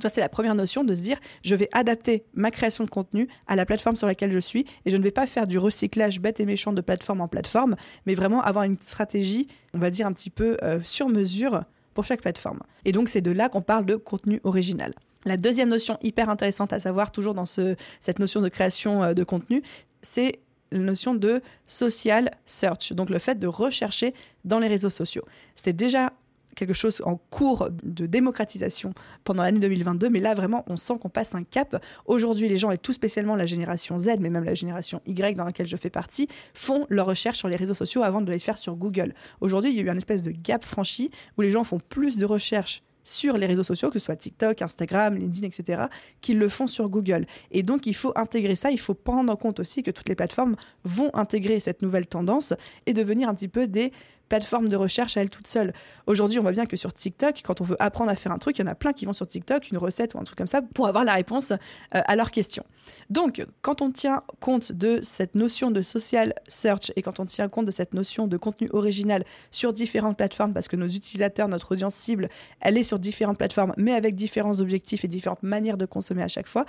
Ça, 0.00 0.08
c'est 0.08 0.20
la 0.20 0.28
première 0.28 0.54
notion 0.54 0.82
de 0.82 0.94
se 0.94 1.02
dire, 1.02 1.18
je 1.42 1.54
vais 1.54 1.68
adapter 1.72 2.24
ma 2.32 2.50
création 2.50 2.84
de 2.84 2.90
contenu 2.90 3.28
à 3.46 3.56
la 3.56 3.66
plateforme 3.66 3.96
sur 3.96 4.06
laquelle 4.06 4.32
je 4.32 4.38
suis 4.38 4.64
et 4.86 4.90
je 4.90 4.96
ne 4.96 5.02
vais 5.02 5.10
pas 5.10 5.26
faire 5.26 5.46
du 5.46 5.58
recyclage 5.58 6.20
bête 6.20 6.40
et 6.40 6.46
méchant 6.46 6.72
de 6.72 6.80
plateforme 6.80 7.20
en 7.20 7.28
plateforme, 7.28 7.76
mais 8.06 8.14
vraiment 8.14 8.40
avoir 8.40 8.64
une 8.64 8.80
stratégie, 8.80 9.48
on 9.74 9.78
va 9.78 9.90
dire 9.90 10.06
un 10.06 10.12
petit 10.12 10.30
peu 10.30 10.56
euh, 10.62 10.80
sur 10.84 11.08
mesure 11.08 11.64
pour 11.92 12.04
chaque 12.04 12.22
plateforme. 12.22 12.60
Et 12.84 12.92
donc, 12.92 13.08
c'est 13.08 13.20
de 13.20 13.30
là 13.30 13.48
qu'on 13.48 13.62
parle 13.62 13.84
de 13.84 13.96
contenu 13.96 14.40
original. 14.44 14.94
La 15.26 15.36
deuxième 15.36 15.68
notion 15.68 15.98
hyper 16.02 16.30
intéressante 16.30 16.72
à 16.72 16.80
savoir, 16.80 17.12
toujours 17.12 17.34
dans 17.34 17.44
ce, 17.44 17.76
cette 17.98 18.20
notion 18.20 18.40
de 18.40 18.48
création 18.48 19.02
euh, 19.02 19.12
de 19.12 19.24
contenu, 19.24 19.62
c'est 20.00 20.40
la 20.72 20.78
notion 20.78 21.14
de 21.14 21.42
social 21.66 22.30
search, 22.46 22.92
donc 22.92 23.10
le 23.10 23.18
fait 23.18 23.36
de 23.36 23.46
rechercher 23.46 24.14
dans 24.44 24.58
les 24.58 24.68
réseaux 24.68 24.90
sociaux. 24.90 25.24
C'était 25.54 25.72
déjà 25.72 26.12
quelque 26.56 26.74
chose 26.74 27.00
en 27.04 27.16
cours 27.16 27.68
de 27.82 28.06
démocratisation 28.06 28.92
pendant 29.24 29.42
l'année 29.42 29.60
2022, 29.60 30.10
mais 30.10 30.20
là 30.20 30.34
vraiment 30.34 30.64
on 30.66 30.76
sent 30.76 30.94
qu'on 31.00 31.08
passe 31.08 31.34
un 31.34 31.44
cap. 31.44 31.82
Aujourd'hui 32.06 32.48
les 32.48 32.56
gens, 32.56 32.70
et 32.70 32.78
tout 32.78 32.92
spécialement 32.92 33.36
la 33.36 33.46
génération 33.46 33.98
Z, 33.98 34.16
mais 34.20 34.30
même 34.30 34.44
la 34.44 34.54
génération 34.54 35.00
Y 35.06 35.36
dans 35.36 35.44
laquelle 35.44 35.68
je 35.68 35.76
fais 35.76 35.90
partie, 35.90 36.28
font 36.54 36.86
leurs 36.88 37.06
recherches 37.06 37.38
sur 37.38 37.48
les 37.48 37.56
réseaux 37.56 37.74
sociaux 37.74 38.02
avant 38.02 38.20
de 38.20 38.30
les 38.30 38.38
faire 38.38 38.58
sur 38.58 38.76
Google. 38.76 39.14
Aujourd'hui 39.40 39.70
il 39.70 39.76
y 39.76 39.80
a 39.80 39.82
eu 39.82 39.90
un 39.90 39.96
espèce 39.96 40.22
de 40.22 40.32
gap 40.32 40.64
franchi 40.64 41.10
où 41.38 41.42
les 41.42 41.50
gens 41.50 41.64
font 41.64 41.78
plus 41.78 42.18
de 42.18 42.26
recherches 42.26 42.82
sur 43.10 43.36
les 43.36 43.46
réseaux 43.46 43.64
sociaux, 43.64 43.90
que 43.90 43.98
ce 43.98 44.04
soit 44.04 44.16
TikTok, 44.16 44.62
Instagram, 44.62 45.16
LinkedIn, 45.16 45.46
etc., 45.46 45.84
qu'ils 46.20 46.38
le 46.38 46.48
font 46.48 46.66
sur 46.66 46.88
Google. 46.88 47.26
Et 47.50 47.62
donc, 47.62 47.86
il 47.86 47.94
faut 47.94 48.12
intégrer 48.16 48.54
ça. 48.54 48.70
Il 48.70 48.78
faut 48.78 48.94
prendre 48.94 49.32
en 49.32 49.36
compte 49.36 49.60
aussi 49.60 49.82
que 49.82 49.90
toutes 49.90 50.08
les 50.08 50.14
plateformes 50.14 50.56
vont 50.84 51.10
intégrer 51.14 51.60
cette 51.60 51.82
nouvelle 51.82 52.06
tendance 52.06 52.54
et 52.86 52.94
devenir 52.94 53.28
un 53.28 53.34
petit 53.34 53.48
peu 53.48 53.66
des 53.66 53.92
plateforme 54.30 54.68
de 54.68 54.76
recherche 54.76 55.18
à 55.18 55.22
elle 55.22 55.28
toute 55.28 55.48
seule. 55.48 55.74
Aujourd'hui, 56.06 56.38
on 56.38 56.42
voit 56.42 56.52
bien 56.52 56.64
que 56.64 56.76
sur 56.76 56.94
TikTok, 56.94 57.42
quand 57.44 57.60
on 57.60 57.64
veut 57.64 57.76
apprendre 57.80 58.10
à 58.10 58.16
faire 58.16 58.32
un 58.32 58.38
truc, 58.38 58.58
il 58.58 58.62
y 58.62 58.64
en 58.64 58.70
a 58.70 58.74
plein 58.74 58.94
qui 58.94 59.04
vont 59.04 59.12
sur 59.12 59.26
TikTok, 59.26 59.70
une 59.70 59.76
recette 59.76 60.14
ou 60.14 60.18
un 60.18 60.24
truc 60.24 60.38
comme 60.38 60.46
ça, 60.46 60.62
pour 60.62 60.86
avoir 60.86 61.04
la 61.04 61.14
réponse 61.14 61.50
euh, 61.50 61.56
à 61.92 62.16
leurs 62.16 62.30
questions. 62.30 62.64
Donc, 63.10 63.44
quand 63.60 63.82
on 63.82 63.90
tient 63.90 64.22
compte 64.38 64.72
de 64.72 65.00
cette 65.02 65.34
notion 65.34 65.70
de 65.70 65.82
social 65.82 66.32
search 66.48 66.92
et 66.96 67.02
quand 67.02 67.20
on 67.20 67.26
tient 67.26 67.48
compte 67.48 67.66
de 67.66 67.70
cette 67.72 67.92
notion 67.92 68.28
de 68.28 68.36
contenu 68.36 68.68
original 68.72 69.24
sur 69.50 69.72
différentes 69.72 70.16
plateformes, 70.16 70.54
parce 70.54 70.68
que 70.68 70.76
nos 70.76 70.88
utilisateurs, 70.88 71.48
notre 71.48 71.72
audience 71.72 71.94
cible, 71.94 72.28
elle 72.60 72.78
est 72.78 72.84
sur 72.84 72.98
différentes 73.00 73.38
plateformes, 73.38 73.72
mais 73.76 73.92
avec 73.92 74.14
différents 74.14 74.60
objectifs 74.60 75.04
et 75.04 75.08
différentes 75.08 75.42
manières 75.42 75.76
de 75.76 75.86
consommer 75.86 76.22
à 76.22 76.28
chaque 76.28 76.48
fois, 76.48 76.64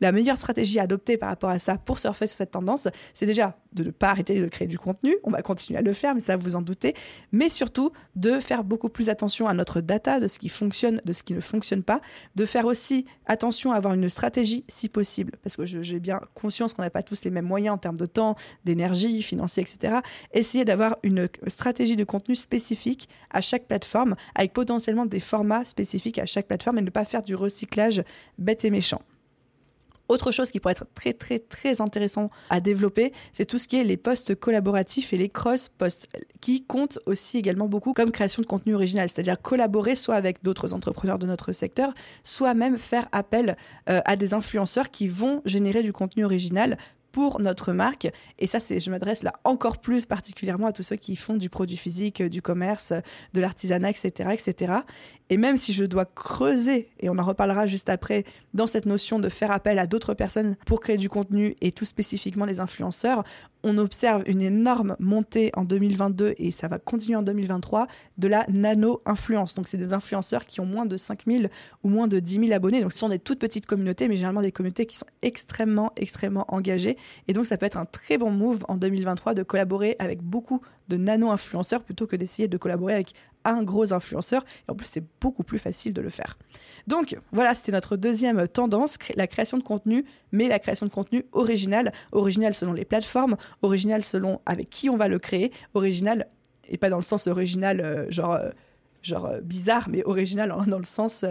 la 0.00 0.12
meilleure 0.12 0.36
stratégie 0.36 0.78
à 0.78 0.82
adopter 0.82 1.16
par 1.16 1.28
rapport 1.28 1.50
à 1.50 1.58
ça 1.58 1.78
pour 1.78 1.98
surfer 1.98 2.26
sur 2.26 2.36
cette 2.36 2.52
tendance, 2.52 2.88
c'est 3.14 3.26
déjà 3.26 3.56
de 3.72 3.84
ne 3.84 3.90
pas 3.90 4.10
arrêter 4.10 4.40
de 4.40 4.48
créer 4.48 4.66
du 4.66 4.78
contenu. 4.78 5.16
On 5.24 5.30
va 5.30 5.42
continuer 5.42 5.78
à 5.78 5.82
le 5.82 5.92
faire, 5.92 6.14
mais 6.14 6.20
ça 6.20 6.36
vous 6.36 6.56
en 6.56 6.62
doutez. 6.62 6.94
Mais 7.32 7.48
surtout, 7.48 7.92
de 8.16 8.40
faire 8.40 8.64
beaucoup 8.64 8.88
plus 8.88 9.08
attention 9.08 9.46
à 9.46 9.54
notre 9.54 9.80
data, 9.80 10.20
de 10.20 10.26
ce 10.26 10.38
qui 10.38 10.48
fonctionne, 10.48 11.00
de 11.04 11.12
ce 11.12 11.22
qui 11.22 11.34
ne 11.34 11.40
fonctionne 11.40 11.82
pas. 11.82 12.00
De 12.34 12.44
faire 12.44 12.66
aussi 12.66 13.04
attention 13.26 13.72
à 13.72 13.76
avoir 13.76 13.94
une 13.94 14.08
stratégie 14.08 14.64
si 14.68 14.88
possible. 14.88 15.32
Parce 15.42 15.56
que 15.56 15.66
j'ai 15.66 16.00
bien 16.00 16.20
conscience 16.34 16.72
qu'on 16.72 16.82
n'a 16.82 16.90
pas 16.90 17.02
tous 17.02 17.24
les 17.24 17.30
mêmes 17.30 17.46
moyens 17.46 17.74
en 17.74 17.78
termes 17.78 17.98
de 17.98 18.06
temps, 18.06 18.34
d'énergie, 18.64 19.22
financier, 19.22 19.62
etc. 19.62 19.98
Essayer 20.32 20.64
d'avoir 20.64 20.96
une 21.02 21.28
stratégie 21.48 21.96
de 21.96 22.04
contenu 22.04 22.34
spécifique 22.34 23.08
à 23.30 23.40
chaque 23.40 23.66
plateforme, 23.66 24.16
avec 24.34 24.52
potentiellement 24.52 25.06
des 25.06 25.20
formats 25.20 25.64
spécifiques 25.64 26.18
à 26.18 26.26
chaque 26.26 26.46
plateforme 26.48 26.78
et 26.78 26.82
ne 26.82 26.90
pas 26.90 27.04
faire 27.04 27.22
du 27.22 27.34
recyclage 27.34 28.02
bête 28.38 28.64
et 28.64 28.70
méchant. 28.70 29.02
Autre 30.10 30.32
chose 30.32 30.50
qui 30.50 30.58
pourrait 30.58 30.72
être 30.72 30.88
très 30.92 31.12
très 31.12 31.38
très 31.38 31.80
intéressant 31.80 32.30
à 32.50 32.60
développer, 32.60 33.12
c'est 33.30 33.44
tout 33.44 33.60
ce 33.60 33.68
qui 33.68 33.76
est 33.76 33.84
les 33.84 33.96
posts 33.96 34.34
collaboratifs 34.34 35.12
et 35.12 35.16
les 35.16 35.28
cross-posts, 35.28 36.08
qui 36.40 36.64
comptent 36.64 36.98
aussi 37.06 37.38
également 37.38 37.68
beaucoup 37.68 37.92
comme 37.92 38.10
création 38.10 38.42
de 38.42 38.46
contenu 38.48 38.74
original, 38.74 39.08
c'est-à-dire 39.08 39.40
collaborer 39.40 39.94
soit 39.94 40.16
avec 40.16 40.42
d'autres 40.42 40.74
entrepreneurs 40.74 41.20
de 41.20 41.28
notre 41.28 41.52
secteur, 41.52 41.94
soit 42.24 42.54
même 42.54 42.76
faire 42.76 43.06
appel 43.12 43.56
euh, 43.88 44.00
à 44.04 44.16
des 44.16 44.34
influenceurs 44.34 44.90
qui 44.90 45.06
vont 45.06 45.42
générer 45.44 45.84
du 45.84 45.92
contenu 45.92 46.24
original 46.24 46.76
pour 47.12 47.40
notre 47.40 47.72
marque. 47.72 48.08
Et 48.38 48.46
ça, 48.46 48.60
c'est, 48.60 48.80
je 48.80 48.90
m'adresse 48.90 49.22
là 49.22 49.32
encore 49.44 49.78
plus 49.78 50.06
particulièrement 50.06 50.66
à 50.66 50.72
tous 50.72 50.82
ceux 50.82 50.96
qui 50.96 51.16
font 51.16 51.36
du 51.36 51.50
produit 51.50 51.76
physique, 51.76 52.22
du 52.22 52.42
commerce, 52.42 52.92
de 53.32 53.40
l'artisanat, 53.40 53.90
etc., 53.90 54.30
etc. 54.32 54.72
Et 55.30 55.36
même 55.36 55.56
si 55.56 55.72
je 55.72 55.84
dois 55.84 56.04
creuser, 56.04 56.90
et 56.98 57.08
on 57.08 57.16
en 57.18 57.24
reparlera 57.24 57.66
juste 57.66 57.88
après, 57.88 58.24
dans 58.52 58.66
cette 58.66 58.84
notion 58.84 59.20
de 59.20 59.28
faire 59.28 59.52
appel 59.52 59.78
à 59.78 59.86
d'autres 59.86 60.12
personnes 60.12 60.56
pour 60.66 60.80
créer 60.80 60.96
du 60.96 61.08
contenu 61.08 61.56
et 61.60 61.70
tout 61.70 61.84
spécifiquement 61.84 62.44
les 62.44 62.58
influenceurs, 62.58 63.22
on 63.62 63.78
observe 63.78 64.22
une 64.26 64.42
énorme 64.42 64.96
montée 64.98 65.52
en 65.54 65.64
2022 65.64 66.34
et 66.38 66.50
ça 66.50 66.66
va 66.66 66.78
continuer 66.78 67.16
en 67.16 67.22
2023 67.22 67.86
de 68.18 68.28
la 68.28 68.44
nano-influence. 68.48 69.54
Donc, 69.54 69.68
c'est 69.68 69.76
des 69.76 69.92
influenceurs 69.92 70.46
qui 70.46 70.60
ont 70.60 70.66
moins 70.66 70.86
de 70.86 70.96
5000 70.96 71.50
ou 71.84 71.88
moins 71.88 72.08
de 72.08 72.18
10 72.18 72.46
000 72.46 72.52
abonnés. 72.52 72.80
Donc, 72.80 72.92
ce 72.92 72.98
sont 72.98 73.08
des 73.08 73.18
toutes 73.18 73.38
petites 73.38 73.66
communautés, 73.66 74.08
mais 74.08 74.16
généralement 74.16 74.42
des 74.42 74.52
communautés 74.52 74.86
qui 74.86 74.96
sont 74.96 75.06
extrêmement, 75.22 75.92
extrêmement 75.96 76.46
engagées. 76.48 76.96
Et 77.28 77.34
donc, 77.34 77.46
ça 77.46 77.56
peut 77.56 77.66
être 77.66 77.76
un 77.76 77.84
très 77.84 78.18
bon 78.18 78.30
move 78.30 78.64
en 78.68 78.76
2023 78.76 79.34
de 79.34 79.42
collaborer 79.42 79.94
avec 79.98 80.22
beaucoup 80.22 80.60
de 80.88 80.96
nano-influenceurs 80.96 81.82
plutôt 81.82 82.06
que 82.06 82.16
d'essayer 82.16 82.48
de 82.48 82.56
collaborer 82.56 82.94
avec 82.94 83.14
un 83.44 83.62
gros 83.62 83.92
influenceur. 83.92 84.44
Et 84.68 84.70
en 84.70 84.74
plus, 84.74 84.86
c'est 84.86 85.04
beaucoup 85.20 85.42
plus 85.42 85.58
facile 85.58 85.92
de 85.92 86.00
le 86.00 86.10
faire. 86.10 86.38
Donc 86.86 87.16
voilà, 87.32 87.54
c'était 87.54 87.72
notre 87.72 87.96
deuxième 87.96 88.46
tendance, 88.48 88.98
la 89.16 89.26
création 89.26 89.58
de 89.58 89.62
contenu, 89.62 90.04
mais 90.32 90.48
la 90.48 90.58
création 90.58 90.86
de 90.86 90.90
contenu 90.90 91.24
original, 91.32 91.92
original 92.12 92.54
selon 92.54 92.72
les 92.72 92.84
plateformes, 92.84 93.36
original 93.62 94.04
selon 94.04 94.40
avec 94.46 94.70
qui 94.70 94.90
on 94.90 94.96
va 94.96 95.08
le 95.08 95.18
créer, 95.18 95.52
original, 95.74 96.26
et 96.70 96.78
pas 96.78 96.88
dans 96.88 96.96
le 96.96 97.02
sens 97.02 97.26
original 97.26 97.80
euh, 97.80 98.10
genre, 98.10 98.34
euh, 98.34 98.50
genre 99.02 99.26
euh, 99.26 99.40
bizarre, 99.40 99.88
mais 99.88 100.02
original 100.04 100.54
dans 100.66 100.78
le 100.78 100.84
sens 100.84 101.24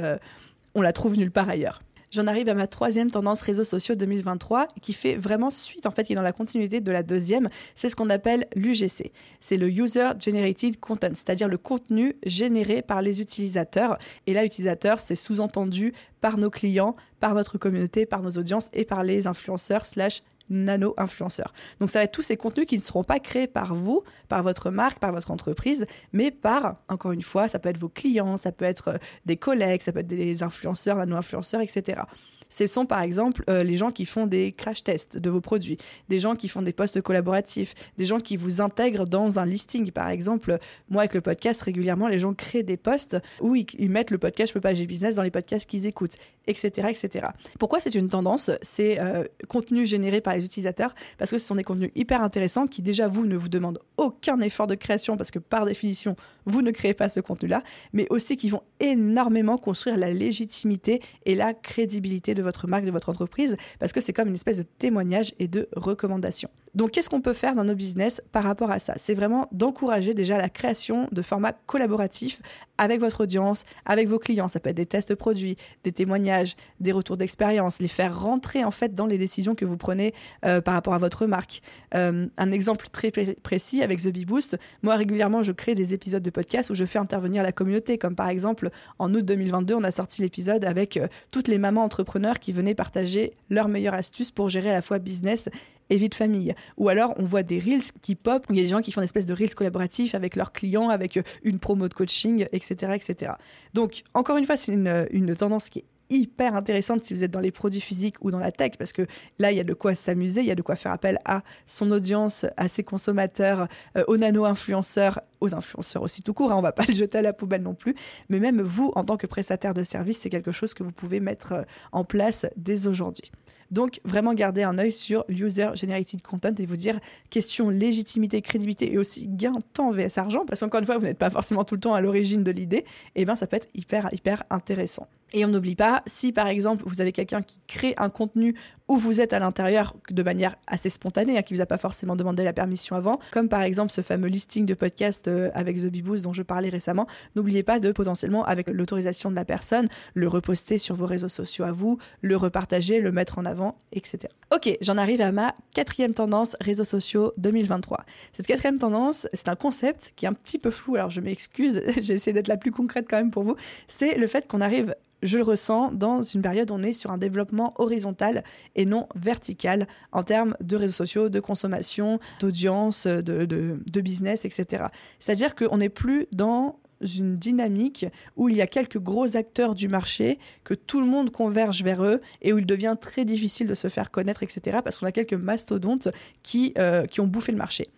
on 0.75 0.81
la 0.81 0.93
trouve 0.93 1.17
nulle 1.17 1.31
part 1.31 1.49
ailleurs. 1.49 1.81
J'en 2.11 2.25
arrive 2.25 2.49
à 2.49 2.55
ma 2.55 2.65
troisième 2.65 3.11
tendance 3.11 3.41
réseaux 3.41 3.63
sociaux 3.63 3.93
2023 3.93 4.67
qui 4.81 4.93
fait 4.93 5.15
vraiment 5.15 5.51
suite, 5.51 5.85
en 5.85 5.91
fait, 5.91 6.05
qui 6.05 6.13
est 6.13 6.15
dans 6.15 6.23
la 6.23 6.31
continuité 6.31 6.81
de 6.81 6.91
la 6.91 7.03
deuxième. 7.03 7.49
C'est 7.75 7.87
ce 7.87 7.95
qu'on 7.95 8.09
appelle 8.09 8.47
l'UGC. 8.55 9.11
C'est 9.39 9.57
le 9.57 9.69
User 9.69 10.09
Generated 10.19 10.79
Content, 10.79 11.11
c'est-à-dire 11.13 11.47
le 11.47 11.59
contenu 11.59 12.15
généré 12.25 12.81
par 12.81 13.03
les 13.03 13.21
utilisateurs. 13.21 13.99
Et 14.25 14.33
là, 14.33 14.43
utilisateur, 14.43 14.99
c'est 14.99 15.15
sous-entendu 15.15 15.93
par 16.19 16.37
nos 16.37 16.49
clients, 16.49 16.95
par 17.19 17.35
notre 17.35 17.59
communauté, 17.59 18.07
par 18.07 18.23
nos 18.23 18.31
audiences 18.31 18.69
et 18.73 18.85
par 18.85 19.03
les 19.03 19.27
influenceurs 19.27 19.85
slash 19.85 20.23
nano-influenceurs. 20.49 21.53
Donc 21.79 21.89
ça 21.89 21.99
va 21.99 22.05
être 22.05 22.11
tous 22.11 22.21
ces 22.21 22.37
contenus 22.37 22.65
qui 22.65 22.77
ne 22.77 22.81
seront 22.81 23.03
pas 23.03 23.19
créés 23.19 23.47
par 23.47 23.75
vous, 23.75 24.03
par 24.27 24.43
votre 24.43 24.69
marque, 24.71 24.99
par 24.99 25.11
votre 25.11 25.31
entreprise, 25.31 25.85
mais 26.13 26.31
par, 26.31 26.77
encore 26.87 27.11
une 27.11 27.21
fois, 27.21 27.47
ça 27.47 27.59
peut 27.59 27.69
être 27.69 27.77
vos 27.77 27.89
clients, 27.89 28.37
ça 28.37 28.51
peut 28.51 28.65
être 28.65 28.89
euh, 28.89 28.97
des 29.25 29.37
collègues, 29.37 29.81
ça 29.81 29.91
peut 29.91 29.99
être 29.99 30.07
des 30.07 30.43
influenceurs, 30.43 30.97
nano-influenceurs, 30.97 31.61
etc 31.61 32.01
ce 32.49 32.65
sont 32.67 32.85
par 32.85 33.01
exemple 33.01 33.43
euh, 33.49 33.63
les 33.63 33.77
gens 33.77 33.91
qui 33.91 34.05
font 34.05 34.27
des 34.27 34.51
crash 34.51 34.83
tests 34.83 35.17
de 35.17 35.29
vos 35.29 35.39
produits, 35.39 35.77
des 36.09 36.19
gens 36.19 36.35
qui 36.35 36.47
font 36.47 36.61
des 36.61 36.73
posts 36.73 37.01
collaboratifs, 37.01 37.75
des 37.97 38.05
gens 38.05 38.19
qui 38.19 38.37
vous 38.37 38.59
intègrent 38.59 39.05
dans 39.05 39.39
un 39.39 39.45
listing. 39.45 39.91
Par 39.91 40.09
exemple, 40.09 40.57
moi 40.89 41.03
avec 41.03 41.13
le 41.13 41.21
podcast, 41.21 41.61
régulièrement, 41.61 42.07
les 42.07 42.19
gens 42.19 42.33
créent 42.33 42.63
des 42.63 42.77
posts 42.77 43.17
où 43.39 43.55
ils, 43.55 43.89
mettent 43.89 44.11
le 44.11 44.17
podcast 44.17 44.49
Je 44.49 44.53
peux 44.53 44.61
pas 44.61 44.69
agir 44.69 44.87
business 44.87 45.15
dans 45.15 45.23
les 45.23 45.31
podcasts 45.31 45.69
qu'ils 45.69 45.85
écoutent, 45.85 46.17
etc. 46.47 46.87
etc. 46.89 47.27
Pourquoi 47.59 47.79
c'est 47.79 47.93
une 47.93 48.09
tendance 48.09 48.51
C'est 48.61 48.99
euh, 48.99 49.23
contenu 49.47 49.85
généré 49.85 50.21
par 50.21 50.35
les 50.35 50.43
utilisateurs? 50.43 50.95
Parce 51.17 51.31
que 51.31 51.37
ce 51.37 51.45
sont 51.45 51.55
des 51.55 51.63
contenus 51.63 51.91
hyper 51.95 52.23
intéressants 52.23 52.65
qui 52.65 52.81
déjà 52.81 53.07
vous 53.07 53.27
ne 53.27 53.37
vous 53.37 53.49
demandent 53.49 53.79
aucun 53.97 54.39
effort 54.41 54.67
de 54.67 54.75
création 54.75 55.17
parce 55.17 55.31
que 55.31 55.39
par 55.39 55.65
définition, 55.65 56.15
vous 56.45 56.61
ne 56.63 56.71
créez 56.71 56.93
pas 56.93 57.09
ce 57.09 57.19
contenu-là, 57.19 57.63
mais 57.93 58.07
aussi 58.09 58.37
qui 58.37 58.49
vont 58.49 58.63
énormément 58.79 59.57
construire 59.57 59.97
la 59.97 60.11
légitimité 60.11 61.01
et 61.25 61.35
la 61.35 61.53
crédibilité 61.53 62.33
de 62.33 62.38
votre 62.41 62.67
marque, 62.67 62.85
de 62.85 62.91
votre 62.91 63.09
entreprise, 63.09 63.57
parce 63.79 63.93
que 63.93 64.01
c'est 64.01 64.13
comme 64.13 64.27
une 64.27 64.35
espèce 64.35 64.57
de 64.57 64.63
témoignage 64.63 65.33
et 65.39 65.47
de 65.47 65.67
recommandation. 65.75 66.49
Donc, 66.75 66.91
qu'est-ce 66.91 67.09
qu'on 67.09 67.21
peut 67.21 67.33
faire 67.33 67.55
dans 67.55 67.63
nos 67.63 67.75
business 67.75 68.21
par 68.31 68.43
rapport 68.43 68.71
à 68.71 68.79
ça? 68.79 68.93
C'est 68.97 69.15
vraiment 69.15 69.47
d'encourager 69.51 70.13
déjà 70.13 70.37
la 70.37 70.49
création 70.49 71.07
de 71.11 71.21
formats 71.21 71.53
collaboratifs 71.65 72.41
avec 72.79 73.01
votre 73.01 73.21
audience, 73.21 73.65
avec 73.85 74.07
vos 74.07 74.17
clients. 74.17 74.47
Ça 74.47 74.59
peut 74.59 74.69
être 74.69 74.77
des 74.77 74.85
tests 74.85 75.09
de 75.09 75.15
produits, 75.15 75.57
des 75.83 75.91
témoignages, 75.91 76.55
des 76.79 76.91
retours 76.91 77.17
d'expérience, 77.17 77.79
les 77.79 77.87
faire 77.87 78.19
rentrer 78.19 78.63
en 78.63 78.71
fait 78.71 78.95
dans 78.95 79.05
les 79.05 79.17
décisions 79.17 79.53
que 79.53 79.65
vous 79.65 79.77
prenez 79.77 80.13
euh, 80.45 80.61
par 80.61 80.73
rapport 80.73 80.93
à 80.93 80.97
votre 80.97 81.27
marque. 81.27 81.61
Euh, 81.93 82.27
un 82.37 82.51
exemple 82.51 82.87
très 82.91 83.11
précis 83.11 83.83
avec 83.83 84.01
The 84.01 84.07
Bee 84.07 84.25
Boost, 84.25 84.57
moi 84.81 84.95
régulièrement 84.95 85.43
je 85.43 85.51
crée 85.51 85.75
des 85.75 85.93
épisodes 85.93 86.23
de 86.23 86.29
podcast 86.29 86.69
où 86.69 86.73
je 86.73 86.85
fais 86.85 86.99
intervenir 86.99 87.43
la 87.43 87.51
communauté, 87.51 87.97
comme 87.97 88.15
par 88.15 88.29
exemple 88.29 88.69
en 88.97 89.13
août 89.13 89.25
2022 89.25 89.75
on 89.75 89.83
a 89.83 89.91
sorti 89.91 90.21
l'épisode 90.21 90.63
avec 90.63 90.95
euh, 90.95 91.07
toutes 91.31 91.49
les 91.49 91.57
mamans 91.57 91.83
entrepreneurs 91.83 92.39
qui 92.39 92.53
venaient 92.53 92.75
partager 92.75 93.33
leurs 93.49 93.67
meilleures 93.67 93.93
astuces 93.93 94.31
pour 94.31 94.47
gérer 94.47 94.69
à 94.69 94.73
la 94.73 94.81
fois 94.81 94.99
business 94.99 95.49
et 95.89 95.97
vie 95.97 96.09
de 96.09 96.15
famille. 96.15 96.53
Ou 96.77 96.89
alors, 96.89 97.13
on 97.17 97.25
voit 97.25 97.43
des 97.43 97.59
reels 97.59 97.83
qui 98.01 98.15
pop, 98.15 98.45
où 98.49 98.53
il 98.53 98.57
y 98.57 98.59
a 98.59 98.63
des 98.63 98.69
gens 98.69 98.81
qui 98.81 98.91
font 98.91 99.01
une 99.01 99.05
espèce 99.05 99.25
de 99.25 99.33
reels 99.33 99.55
collaboratifs 99.55 100.15
avec 100.15 100.35
leurs 100.35 100.51
clients, 100.51 100.89
avec 100.89 101.17
euh, 101.17 101.23
une 101.43 101.59
promo 101.59 101.87
de 101.87 101.93
coaching, 101.93 102.45
etc. 102.51 102.93
etc. 102.95 103.33
Donc, 103.73 104.03
encore 104.13 104.37
une 104.37 104.45
fois, 104.45 104.57
c'est 104.57 104.73
une, 104.73 105.07
une 105.11 105.35
tendance 105.35 105.69
qui 105.69 105.79
est 105.79 105.85
hyper 106.09 106.55
intéressante 106.55 107.05
si 107.05 107.13
vous 107.13 107.23
êtes 107.23 107.31
dans 107.31 107.39
les 107.39 107.51
produits 107.51 107.81
physiques 107.81 108.15
ou 108.21 108.31
dans 108.31 108.39
la 108.39 108.51
tech, 108.51 108.71
parce 108.77 108.93
que 108.93 109.05
là, 109.37 109.51
il 109.51 109.57
y 109.57 109.59
a 109.59 109.63
de 109.63 109.73
quoi 109.73 109.95
s'amuser, 109.95 110.41
il 110.41 110.47
y 110.47 110.51
a 110.51 110.55
de 110.55 110.61
quoi 110.61 110.75
faire 110.75 110.91
appel 110.91 111.19
à 111.25 111.43
son 111.65 111.91
audience, 111.91 112.45
à 112.57 112.67
ses 112.67 112.83
consommateurs, 112.83 113.67
euh, 113.95 114.03
aux 114.07 114.17
nano-influenceurs, 114.17 115.21
aux 115.39 115.53
influenceurs 115.55 116.01
aussi 116.01 116.23
tout 116.23 116.33
court, 116.33 116.51
hein, 116.51 116.57
on 116.57 116.61
va 116.61 116.71
pas 116.71 116.85
le 116.87 116.93
jeter 116.93 117.19
à 117.19 117.21
la 117.21 117.33
poubelle 117.33 117.61
non 117.61 117.75
plus, 117.75 117.95
mais 118.29 118.39
même 118.39 118.61
vous, 118.61 118.91
en 118.95 119.03
tant 119.03 119.17
que 119.17 119.27
prestataire 119.27 119.73
de 119.73 119.83
service, 119.83 120.19
c'est 120.19 120.29
quelque 120.29 120.51
chose 120.51 120.73
que 120.73 120.83
vous 120.83 120.91
pouvez 120.91 121.19
mettre 121.19 121.53
euh, 121.53 121.63
en 121.91 122.03
place 122.03 122.47
dès 122.57 122.87
aujourd'hui. 122.87 123.31
Donc, 123.71 123.99
vraiment 124.03 124.33
garder 124.33 124.63
un 124.63 124.77
œil 124.79 124.93
sur 124.93 125.25
l'user 125.27 125.69
generated 125.75 126.21
content 126.21 126.53
et 126.57 126.65
vous 126.65 126.75
dire 126.75 126.99
question 127.29 127.69
légitimité, 127.69 128.41
crédibilité 128.41 128.91
et 128.93 128.97
aussi 128.97 129.27
gain 129.27 129.53
temps 129.73 129.91
vs 129.91 130.17
argent, 130.17 130.45
parce 130.45 130.61
qu'encore 130.61 130.79
une 130.79 130.85
fois, 130.85 130.97
vous 130.97 131.05
n'êtes 131.05 131.17
pas 131.17 131.29
forcément 131.29 131.63
tout 131.63 131.75
le 131.75 131.81
temps 131.81 131.93
à 131.93 132.01
l'origine 132.01 132.43
de 132.43 132.51
l'idée, 132.51 132.85
et 133.15 133.25
bien 133.25 133.35
ça 133.35 133.47
peut 133.47 133.57
être 133.57 133.69
hyper, 133.75 134.09
hyper 134.13 134.43
intéressant. 134.49 135.07
Et 135.33 135.45
on 135.45 135.49
n'oublie 135.49 135.75
pas, 135.75 136.01
si 136.05 136.31
par 136.31 136.47
exemple 136.47 136.83
vous 136.85 137.01
avez 137.01 137.11
quelqu'un 137.11 137.41
qui 137.41 137.59
crée 137.67 137.93
un 137.97 138.09
contenu 138.09 138.55
où 138.89 138.97
vous 138.97 139.21
êtes 139.21 139.33
à 139.33 139.39
l'intérieur 139.39 139.95
de 140.09 140.23
manière 140.23 140.55
assez 140.65 140.89
spontanée, 140.89 141.37
hein, 141.37 141.43
qui 141.43 141.53
vous 141.53 141.61
a 141.61 141.67
pas 141.67 141.77
forcément 141.77 142.15
demandé 142.15 142.43
la 142.43 142.53
permission 142.53 142.95
avant, 142.95 143.19
comme 143.31 143.47
par 143.47 143.61
exemple 143.61 143.91
ce 143.91 144.01
fameux 144.01 144.27
listing 144.27 144.65
de 144.65 144.73
podcast 144.73 145.27
euh, 145.27 145.51
avec 145.53 145.77
The 145.77 145.85
Beboost 145.85 146.23
dont 146.23 146.33
je 146.33 146.41
parlais 146.41 146.69
récemment, 146.69 147.05
n'oubliez 147.35 147.61
pas 147.61 147.79
de 147.79 147.91
potentiellement, 147.91 148.43
avec 148.45 148.67
l'autorisation 148.69 149.29
de 149.29 149.35
la 149.35 149.45
personne, 149.45 149.87
le 150.15 150.27
reposter 150.27 150.79
sur 150.79 150.95
vos 150.95 151.05
réseaux 151.05 151.29
sociaux 151.29 151.65
à 151.65 151.71
vous, 151.71 151.99
le 152.21 152.35
repartager, 152.35 152.99
le 152.99 153.11
mettre 153.11 153.37
en 153.37 153.45
avant, 153.45 153.77
etc. 153.91 154.33
Ok, 154.51 154.75
j'en 154.81 154.97
arrive 154.97 155.21
à 155.21 155.31
ma 155.31 155.53
quatrième 155.75 156.15
tendance 156.15 156.57
réseaux 156.59 156.83
sociaux 156.83 157.33
2023. 157.37 158.05
Cette 158.33 158.47
quatrième 158.47 158.79
tendance, 158.79 159.27
c'est 159.33 159.49
un 159.49 159.55
concept 159.55 160.13
qui 160.15 160.25
est 160.25 160.29
un 160.29 160.33
petit 160.33 160.57
peu 160.57 160.71
flou, 160.71 160.95
alors 160.95 161.11
je 161.11 161.21
m'excuse, 161.21 161.83
j'ai 162.01 162.15
essayé 162.15 162.33
d'être 162.33 162.47
la 162.47 162.57
plus 162.57 162.71
concrète 162.71 163.05
quand 163.07 163.17
même 163.17 163.29
pour 163.29 163.43
vous, 163.43 163.55
c'est 163.87 164.17
le 164.17 164.25
fait 164.25 164.47
qu'on 164.47 164.61
arrive 164.61 164.95
je 165.23 165.37
le 165.37 165.43
ressens 165.43 165.91
dans 165.91 166.21
une 166.21 166.41
période 166.41 166.71
où 166.71 166.75
on 166.75 166.83
est 166.83 166.93
sur 166.93 167.11
un 167.11 167.17
développement 167.17 167.73
horizontal 167.77 168.43
et 168.75 168.85
non 168.85 169.07
vertical 169.15 169.87
en 170.11 170.23
termes 170.23 170.55
de 170.61 170.75
réseaux 170.75 170.93
sociaux, 170.93 171.29
de 171.29 171.39
consommation, 171.39 172.19
d'audience, 172.39 173.07
de, 173.07 174.01
business, 174.01 174.45
etc. 174.45 174.85
C'est-à-dire 175.19 175.55
qu'on 175.55 175.77
n'est 175.77 175.89
plus 175.89 176.27
dans 176.31 176.79
une 177.01 177.37
dynamique 177.37 178.05
où 178.35 178.49
il 178.49 178.55
y 178.57 178.61
a 178.61 178.67
quelques 178.67 178.99
gros 178.99 179.37
acteurs 179.37 179.73
du 179.73 179.87
marché, 179.87 180.37
que 180.63 180.73
tout 180.73 180.99
le 180.99 181.07
monde 181.07 181.31
converge 181.31 181.83
vers 181.83 182.03
eux 182.03 182.21
et 182.41 182.51
où 182.51 182.57
il 182.57 182.65
devient 182.65 182.95
très 182.99 183.23
difficile 183.23 183.67
de 183.67 183.73
se 183.73 183.87
faire 183.87 184.11
connaître, 184.11 184.43
etc. 184.43 184.79
parce 184.83 184.97
qu'on 184.97 185.05
a 185.05 185.11
quelques 185.11 185.33
mastodontes 185.33 186.09
qui, 186.43 186.73
euh, 186.77 187.05
qui 187.05 187.21
ont 187.21 187.27
bouffé 187.27 187.51
le 187.51 187.57
marché. 187.57 187.89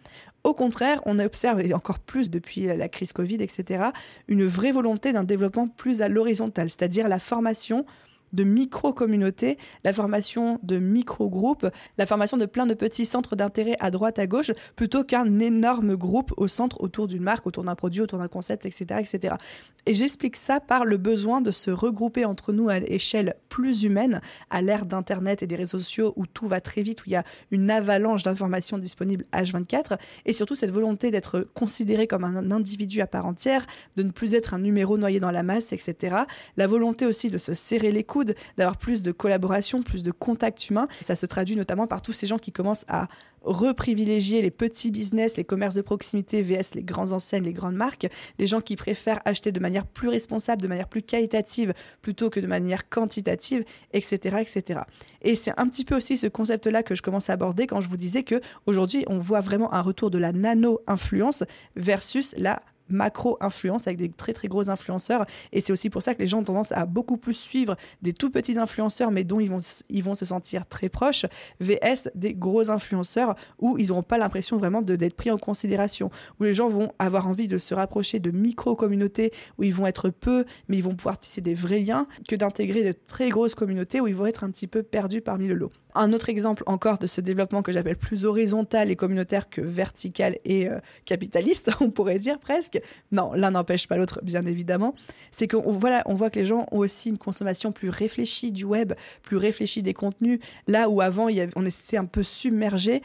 Au 0.44 0.54
contraire, 0.54 1.02
on 1.06 1.20
observe, 1.20 1.62
et 1.62 1.74
encore 1.74 2.00
plus 2.00 2.30
depuis 2.30 2.66
la 2.66 2.90
crise 2.90 3.14
Covid, 3.14 3.36
etc., 3.36 3.86
une 4.28 4.46
vraie 4.46 4.72
volonté 4.72 5.14
d'un 5.14 5.24
développement 5.24 5.68
plus 5.68 6.02
à 6.02 6.08
l'horizontale, 6.08 6.70
c'est-à-dire 6.70 7.08
la 7.08 7.20
formation 7.20 7.86
de 8.34 8.44
micro-communautés, 8.44 9.58
la 9.84 9.94
formation 9.94 10.60
de 10.64 10.78
micro-groupes, 10.78 11.68
la 11.98 12.06
formation 12.06 12.38
de 12.38 12.46
plein 12.46 12.66
de 12.66 12.74
petits 12.74 13.06
centres 13.06 13.36
d'intérêt 13.36 13.76
à 13.80 13.92
droite, 13.92 14.20
à 14.20 14.28
gauche, 14.28 14.52
plutôt 14.76 15.04
qu'un 15.04 15.40
énorme 15.40 15.96
groupe 15.96 16.34
au 16.38 16.48
centre 16.48 16.82
autour 16.82 17.08
d'une 17.08 17.24
marque, 17.24 17.48
autour 17.48 17.64
d'un 17.64 17.76
produit, 17.76 18.02
autour 18.02 18.20
d'un 18.20 18.28
concept, 18.28 18.66
etc., 18.66 19.00
etc. 19.00 19.36
Et 19.88 19.96
j'explique 19.96 20.36
ça 20.36 20.60
par 20.60 20.86
le 20.86 20.98
besoin 20.98 21.42
de 21.42 21.50
se 21.50 21.72
regrouper 21.72 22.24
entre 22.24 22.54
nous 22.54 22.70
à 22.70 22.78
échelle 22.78 23.36
plus 23.50 23.84
humaine, 23.84 24.22
à 24.52 24.62
l'ère 24.62 24.86
d'Internet 24.86 25.42
et 25.42 25.48
des 25.48 25.56
réseaux 25.56 25.80
sociaux 25.80 26.14
où 26.16 26.28
tout 26.28 26.48
va 26.48 26.62
très 26.62 26.84
vite, 26.84 27.02
où 27.02 27.04
il 27.08 27.14
y 27.14 27.16
a 27.16 27.24
une 27.50 27.72
avalanche 27.72 28.22
d'informations 28.22 28.78
disponibles 28.78 29.26
H24, 29.34 29.98
et 30.26 30.34
surtout 30.34 30.54
cette 30.54 30.72
volonté 30.72 31.10
d'être 31.10 31.48
considéré 31.56 32.06
comme 32.06 32.24
un 32.24 32.52
individu 32.52 33.02
à 33.02 33.08
part 33.08 33.26
entière, 33.26 33.66
de 33.96 34.04
ne 34.04 34.12
plus 34.12 34.36
être 34.36 34.54
un 34.54 34.60
numéro 34.60 35.00
noyé 35.00 35.20
dans 35.20 35.32
la 35.32 35.42
masse, 35.42 35.74
etc. 35.74 36.16
La 36.58 36.68
volonté 36.68 37.08
aussi 37.08 37.32
de 37.32 37.40
se 37.40 37.56
serrer 37.56 37.92
les 37.92 38.04
coudes 38.04 38.21
d'avoir 38.58 38.78
plus 38.78 39.04
de 39.04 39.12
collaboration, 39.12 39.84
plus 39.84 40.04
de 40.04 40.12
contact 40.12 40.70
humain. 40.70 40.88
Ça 41.02 41.16
se 41.16 41.26
traduit 41.26 41.56
notamment 41.56 41.88
par 41.88 42.02
tous 42.02 42.14
ces 42.14 42.28
gens 42.28 42.38
qui 42.38 42.52
commencent 42.52 42.86
à 42.88 43.08
reprivilégier 43.44 44.42
les 44.42 44.52
petits 44.52 44.92
business, 44.92 45.38
les 45.38 45.44
commerces 45.44 45.76
de 45.76 45.82
proximité 45.82 46.42
vs 46.42 46.76
les 46.76 46.84
grandes 46.84 47.14
enseignes, 47.14 47.44
les 47.44 47.54
grandes 47.54 47.76
marques, 47.76 48.08
les 48.38 48.48
gens 48.48 48.62
qui 48.62 48.76
préfèrent 48.76 49.20
acheter 49.26 49.52
de 49.52 49.60
manière 49.60 49.86
plus 49.86 50.10
responsable, 50.10 50.62
de 50.62 50.68
manière 50.68 50.88
plus 50.88 51.02
qualitative 51.02 51.74
plutôt 52.02 52.30
que 52.30 52.40
de 52.40 52.48
manière 52.48 52.88
quantitative, 52.90 53.64
etc., 53.94 54.38
etc. 54.42 54.82
Et 55.22 55.36
c'est 55.36 55.58
un 55.60 55.68
petit 55.68 55.86
peu 55.86 55.96
aussi 55.96 56.18
ce 56.18 56.28
concept-là 56.28 56.84
que 56.84 56.96
je 56.96 57.02
commence 57.02 57.30
à 57.30 57.34
aborder 57.34 57.68
quand 57.68 57.82
je 57.82 57.90
vous 57.90 57.98
disais 57.98 58.24
que 58.24 58.42
aujourd'hui 58.66 59.04
on 59.08 59.20
voit 59.20 59.42
vraiment 59.42 59.74
un 59.74 59.82
retour 59.82 60.12
de 60.12 60.18
la 60.18 60.32
nano-influence 60.32 61.44
versus 61.76 62.36
la 62.38 62.60
macro-influence 62.92 63.88
avec 63.88 63.98
des 63.98 64.10
très 64.10 64.34
très 64.34 64.48
gros 64.48 64.70
influenceurs. 64.70 65.26
Et 65.52 65.62
c'est 65.62 65.74
aussi 65.74 65.90
pour 65.90 66.02
ça 66.02 66.14
que 66.16 66.20
les 66.20 66.28
gens 66.28 66.40
ont 66.40 66.44
tendance 66.44 66.72
à 66.72 66.86
beaucoup 66.86 67.18
plus 67.18 67.34
suivre 67.34 67.76
des 68.02 68.14
tout 68.14 68.30
petits 68.30 68.58
influenceurs, 68.58 69.12
mais 69.12 69.24
dont 69.24 69.40
ils 69.40 69.50
vont, 69.50 69.60
ils 69.90 70.04
vont 70.04 70.16
se 70.16 70.26
sentir 70.26 70.66
très 70.68 70.90
proches, 70.90 71.26
VS 71.60 72.10
des 72.16 72.34
gros 72.34 72.70
influenceurs 72.70 73.36
où 73.60 73.78
ils 73.78 73.88
n'auront 73.88 74.04
pas 74.04 74.18
l'impression 74.18 74.58
vraiment 74.58 74.82
d'être 74.82 75.16
pris 75.16 75.32
en 75.32 75.38
considération, 75.38 76.10
où 76.40 76.44
les 76.44 76.54
gens 76.54 76.70
vont 76.70 76.92
avoir 77.00 77.28
envie 77.28 77.48
de 77.48 77.58
se 77.58 77.74
rapprocher 77.74 78.20
de 78.20 78.32
micro-communautés 78.32 79.32
où 79.58 79.64
ils 79.64 79.74
vont 79.74 79.88
être 79.88 80.10
peu, 80.10 80.46
mais 80.68 80.78
ils 80.78 80.84
vont 80.84 80.96
pouvoir 80.96 81.18
tisser 81.18 81.42
des 81.42 81.56
vrais 81.56 81.80
liens, 81.80 82.08
que 82.28 82.36
d'intégrer 82.36 82.84
de 82.84 82.92
très 82.92 83.30
grosses 83.30 83.56
communautés 83.56 84.02
où 84.02 84.08
ils 84.08 84.16
vont 84.16 84.26
être 84.26 84.44
un 84.44 84.52
petit 84.52 84.68
peu 84.68 84.84
perdus 84.84 85.22
parmi 85.22 85.48
le 85.48 85.56
lot. 85.56 85.72
Un 85.96 86.14
autre 86.14 86.30
exemple 86.30 86.64
encore 86.66 86.98
de 86.98 87.08
ce 87.08 87.22
développement 87.22 87.62
que 87.62 87.72
j'appelle 87.72 87.98
plus 87.98 88.26
horizontal 88.26 88.92
et 88.92 88.96
communautaire 88.96 89.50
que 89.50 89.62
vertical 89.62 90.38
et 90.46 90.70
euh, 90.70 90.80
capitaliste, 91.06 91.72
on 91.82 91.92
pourrait 91.92 92.20
dire 92.20 92.40
presque. 92.40 92.80
Non, 93.12 93.32
l'un 93.34 93.52
n'empêche 93.52 93.88
pas 93.88 93.98
l'autre, 93.98 94.22
bien 94.24 94.46
évidemment. 94.46 94.96
C'est 95.32 95.48
qu'on 95.48 95.64
on 95.66 96.14
voit 96.16 96.30
que 96.30 96.40
les 96.40 96.46
gens 96.46 96.66
ont 96.72 96.80
aussi 96.80 97.10
une 97.10 97.18
consommation 97.18 97.72
plus 97.72 97.90
réfléchie 97.90 98.52
du 98.52 98.66
web, 98.66 98.94
plus 99.24 99.38
réfléchie 99.38 99.84
des 99.84 99.94
contenus. 99.94 100.40
Là 100.68 100.90
où 100.90 101.02
avant, 101.02 101.28
il 101.30 101.38
y 101.38 101.42
avait, 101.42 101.54
on 101.56 101.66
était 101.66 101.98
un 101.98 102.06
peu 102.06 102.24
submergé, 102.24 103.02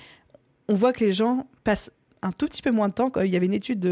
on 0.69 0.75
voit 0.75 0.93
que 0.93 1.05
les 1.05 1.13
gens 1.13 1.47
passent 1.65 1.91
un 2.23 2.33
tout 2.33 2.47
petit 2.47 2.63
peu 2.63 2.71
moins 2.71 2.89
de 2.89 2.95
temps. 2.95 3.11
Il 3.23 3.31
y 3.31 3.37
avait 3.37 3.47
une 3.47 3.55
étude 3.55 3.89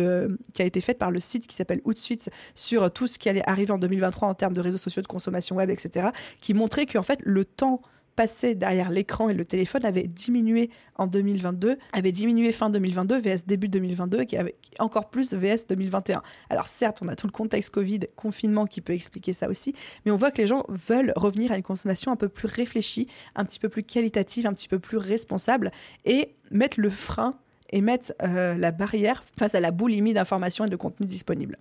qui 0.53 0.63
a 0.63 0.65
été 0.65 0.81
faite 0.81 0.99
par 0.99 1.11
le 1.11 1.21
site 1.21 1.47
qui 1.47 1.55
s'appelle 1.55 1.81
Outsuite 1.85 2.31
sur 2.55 2.91
tout 2.91 3.07
ce 3.07 3.19
qui 3.19 3.29
allait 3.29 3.49
arriver 3.49 3.73
en 3.73 3.79
2023 3.79 4.29
en 4.29 4.35
termes 4.35 4.55
de 4.55 4.61
réseaux 4.61 4.79
sociaux, 4.79 5.03
de 5.03 5.07
consommation 5.07 5.57
web, 5.57 5.71
etc., 5.71 6.09
qui 6.41 6.55
montrait 6.55 6.87
qu'en 6.87 7.03
fait, 7.03 7.21
le 7.23 7.45
temps 7.45 7.81
passé 8.15 8.55
derrière 8.55 8.91
l'écran 8.91 9.29
et 9.29 9.35
le 9.35 9.45
téléphone 9.45 9.85
avait 9.85 10.07
diminué 10.07 10.71
en 10.97 11.07
2022, 11.07 11.77
avait 11.93 12.13
diminué 12.13 12.53
fin 12.53 12.71
2022 12.71 13.19
VS 13.19 13.45
début 13.47 13.69
2022 13.69 14.21
et 14.21 14.27
qui 14.27 14.37
avait 14.37 14.55
encore 14.79 15.11
plus 15.11 15.35
VS 15.35 15.67
2021. 15.69 16.23
Alors 16.51 16.69
certes, 16.69 17.01
on 17.05 17.09
a 17.09 17.17
tout 17.17 17.27
le 17.27 17.33
contexte 17.33 17.71
Covid, 17.71 18.01
confinement 18.17 18.67
qui 18.67 18.81
peut 18.81 18.93
expliquer 18.93 19.33
ça 19.33 19.49
aussi, 19.49 19.75
mais 20.05 20.13
on 20.13 20.17
voit 20.17 20.31
que 20.31 20.41
les 20.41 20.47
gens 20.47 20.65
veulent 20.69 21.13
revenir 21.17 21.53
à 21.53 21.57
une 21.57 21.63
consommation 21.63 22.13
un 22.13 22.17
peu 22.17 22.29
plus 22.29 22.47
réfléchie, 22.47 23.09
un 23.35 23.45
petit 23.45 23.59
peu 23.59 23.69
plus 23.69 23.83
qualitative, 23.83 24.47
un 24.47 24.53
petit 24.53 24.69
peu 24.69 24.79
plus 24.79 24.99
responsable 24.99 25.71
et 26.05 26.35
mettre 26.51 26.81
le 26.81 26.91
frein 26.91 27.39
et 27.71 27.81
mettre 27.81 28.13
euh, 28.23 28.57
la 28.57 28.71
barrière 28.71 29.25
face 29.37 29.55
à 29.55 29.61
la 29.61 29.71
boulimie 29.71 30.15
d'informations 30.15 30.65
et 30.65 30.69
de 30.69 30.77
contenu 30.77 31.07
disponibles. 31.07 31.59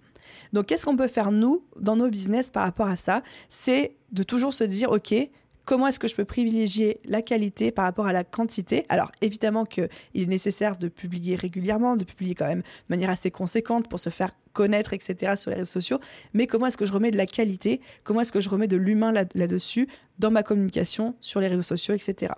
Donc 0.52 0.68
qu'est-ce 0.68 0.86
qu'on 0.86 0.98
peut 0.98 1.08
faire 1.08 1.32
nous 1.32 1.64
dans 1.80 1.96
nos 1.96 2.10
business 2.10 2.52
par 2.52 2.64
rapport 2.64 2.88
à 2.88 2.96
ça? 2.96 3.24
C'est 3.50 3.96
de 4.12 4.24
toujours 4.24 4.54
se 4.54 4.64
dire 4.64 4.92
ok 4.92 5.14
comment 5.66 5.88
est-ce 5.88 6.00
que 6.00 6.08
je 6.08 6.16
peux 6.16 6.26
privilégier 6.26 7.00
la 7.06 7.22
qualité 7.22 7.72
par 7.72 7.86
rapport 7.86 8.08
à 8.08 8.14
la 8.14 8.24
quantité? 8.24 8.86
Alors 8.90 9.12
évidemment 9.22 9.66
qu'il 9.66 9.90
est 10.16 10.26
nécessaire 10.26 10.78
de 10.78 10.88
publier 10.88 11.36
régulièrement, 11.36 11.96
de 11.96 12.04
publier 12.04 12.36
quand 12.36 12.48
même 12.48 12.62
de 12.62 12.90
manière 12.90 13.10
assez 13.10 13.32
conséquente 13.32 13.88
pour 13.88 14.00
se 14.00 14.10
faire 14.10 14.32
connaître, 14.54 14.94
etc. 14.94 15.34
sur 15.36 15.52
les 15.52 15.58
réseaux 15.58 15.72
sociaux, 15.72 16.00
mais 16.34 16.48
comment 16.48 16.68
est-ce 16.68 16.78
que 16.78 16.86
je 16.86 16.94
remets 16.94 17.12
de 17.12 17.18
la 17.18 17.26
qualité, 17.26 17.82
comment 18.04 18.22
est-ce 18.22 18.32
que 18.32 18.42
je 18.42 18.50
remets 18.50 18.68
de 18.68 18.78
l'humain 18.78 19.12
là-dessus 19.12 19.88
dans 20.20 20.32
ma 20.32 20.44
communication 20.44 21.16
sur 21.20 21.40
les 21.40 21.48
réseaux 21.48 21.64
sociaux, 21.64 21.96
etc. 21.96 22.34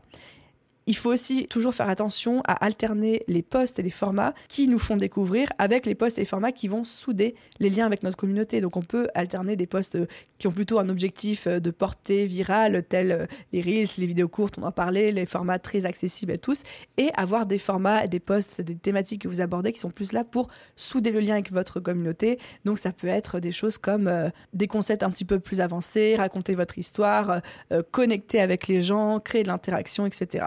Il 0.88 0.96
faut 0.96 1.12
aussi 1.12 1.48
toujours 1.48 1.74
faire 1.74 1.90
attention 1.90 2.42
à 2.46 2.54
alterner 2.64 3.24
les 3.28 3.42
posts 3.42 3.80
et 3.80 3.82
les 3.82 3.90
formats 3.90 4.36
qui 4.48 4.68
nous 4.68 4.78
font 4.78 4.98
découvrir 4.98 5.50
avec 5.58 5.88
les 5.88 5.96
posts 5.96 6.20
et 6.20 6.22
les 6.22 6.26
formats 6.26 6.52
qui 6.52 6.68
vont 6.68 6.84
souder 6.84 7.34
les 7.60 7.72
liens 7.72 7.88
avec 7.88 8.04
notre 8.04 8.18
communauté. 8.18 8.62
Donc 8.62 8.78
on 8.78 8.84
peut 8.84 9.08
alterner 9.16 9.56
des 9.56 9.66
posts 9.66 9.98
qui 10.38 10.48
ont 10.48 10.52
plutôt 10.52 10.78
un 10.78 10.90
objectif 10.90 11.48
de 11.48 11.72
portée 11.72 12.28
virale, 12.28 12.84
tels 12.84 13.28
les 13.52 13.62
reels, 13.62 13.88
les 13.98 14.06
vidéos 14.06 14.28
courtes, 14.28 14.60
on 14.60 14.64
en 14.64 14.72
parlait, 14.72 15.12
les 15.12 15.26
formats 15.26 15.58
très 15.58 15.88
accessibles 15.88 16.34
à 16.34 16.38
tous, 16.38 16.64
et 16.98 17.10
avoir 17.16 17.48
des 17.48 17.58
formats, 17.58 18.06
des 18.06 18.20
posts, 18.20 18.62
des 18.62 18.76
thématiques 18.76 19.24
que 19.24 19.28
vous 19.28 19.42
abordez 19.42 19.72
qui 19.72 19.80
sont 19.80 19.90
plus 19.90 20.14
là 20.14 20.24
pour 20.24 20.50
souder 20.76 21.10
le 21.10 21.20
lien 21.20 21.34
avec 21.34 21.52
votre 21.52 21.80
communauté. 21.80 22.38
Donc 22.64 22.78
ça 22.78 22.92
peut 22.92 23.08
être 23.08 23.40
des 23.40 23.52
choses 23.52 23.80
comme 23.80 24.08
euh, 24.08 24.30
des 24.54 24.68
concepts 24.68 25.02
un 25.02 25.10
petit 25.10 25.26
peu 25.26 25.40
plus 25.40 25.62
avancés, 25.62 26.16
raconter 26.16 26.54
votre 26.54 26.78
histoire, 26.78 27.42
euh, 27.74 27.82
connecter 27.92 28.40
avec 28.40 28.68
les 28.68 28.82
gens, 28.82 29.20
créer 29.20 29.42
de 29.42 29.48
l'interaction, 29.48 30.06
etc. 30.06 30.46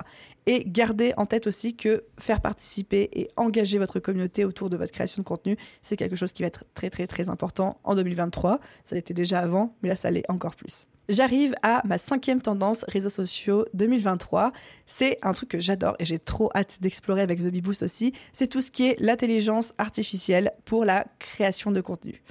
Et 0.51 0.65
gardez 0.67 1.13
en 1.19 1.27
tête 1.27 1.47
aussi 1.47 1.77
que 1.77 2.05
faire 2.19 2.41
participer 2.41 3.11
et 3.13 3.29
engager 3.37 3.77
votre 3.77 4.01
communauté 4.01 4.47
autour 4.47 4.71
de 4.71 4.79
votre 4.79 4.93
création 4.93 5.23
de 5.23 5.27
contenu, 5.27 5.59
c'est 5.83 5.95
quelque 5.95 6.17
chose 6.17 6.33
qui 6.33 6.43
va 6.43 6.47
être 6.47 6.65
très 6.73 6.89
très 6.89 7.07
très 7.07 7.29
important 7.29 7.79
en 7.85 7.95
2023. 7.95 8.59
Ça 8.83 8.97
l'était 8.97 9.13
déjà 9.13 9.41
avant, 9.41 9.77
mais 9.83 9.91
là 9.91 9.95
ça 9.95 10.11
l'est 10.11 10.25
encore 10.31 10.57
plus. 10.57 10.87
J'arrive 11.11 11.55
à 11.63 11.83
ma 11.85 11.99
cinquième 11.99 12.41
tendance 12.41 12.87
réseaux 12.89 13.11
sociaux 13.11 13.67
2023. 13.75 14.53
C'est 14.87 15.19
un 15.21 15.35
truc 15.35 15.51
que 15.51 15.59
j'adore 15.59 15.97
et 15.99 16.07
j'ai 16.07 16.19
trop 16.19 16.49
hâte 16.55 16.79
d'explorer 16.81 17.21
avec 17.21 17.41
The 17.41 17.51
Beboost 17.51 17.83
aussi. 17.83 18.15
C'est 18.33 18.47
tout 18.47 18.63
ce 18.63 18.71
qui 18.71 18.89
est 18.89 18.97
l'intelligence 19.01 19.75
artificielle 19.77 20.53
pour 20.65 20.87
la 20.87 21.05
création 21.19 21.73
de 21.73 21.83
contenu. 21.83 22.23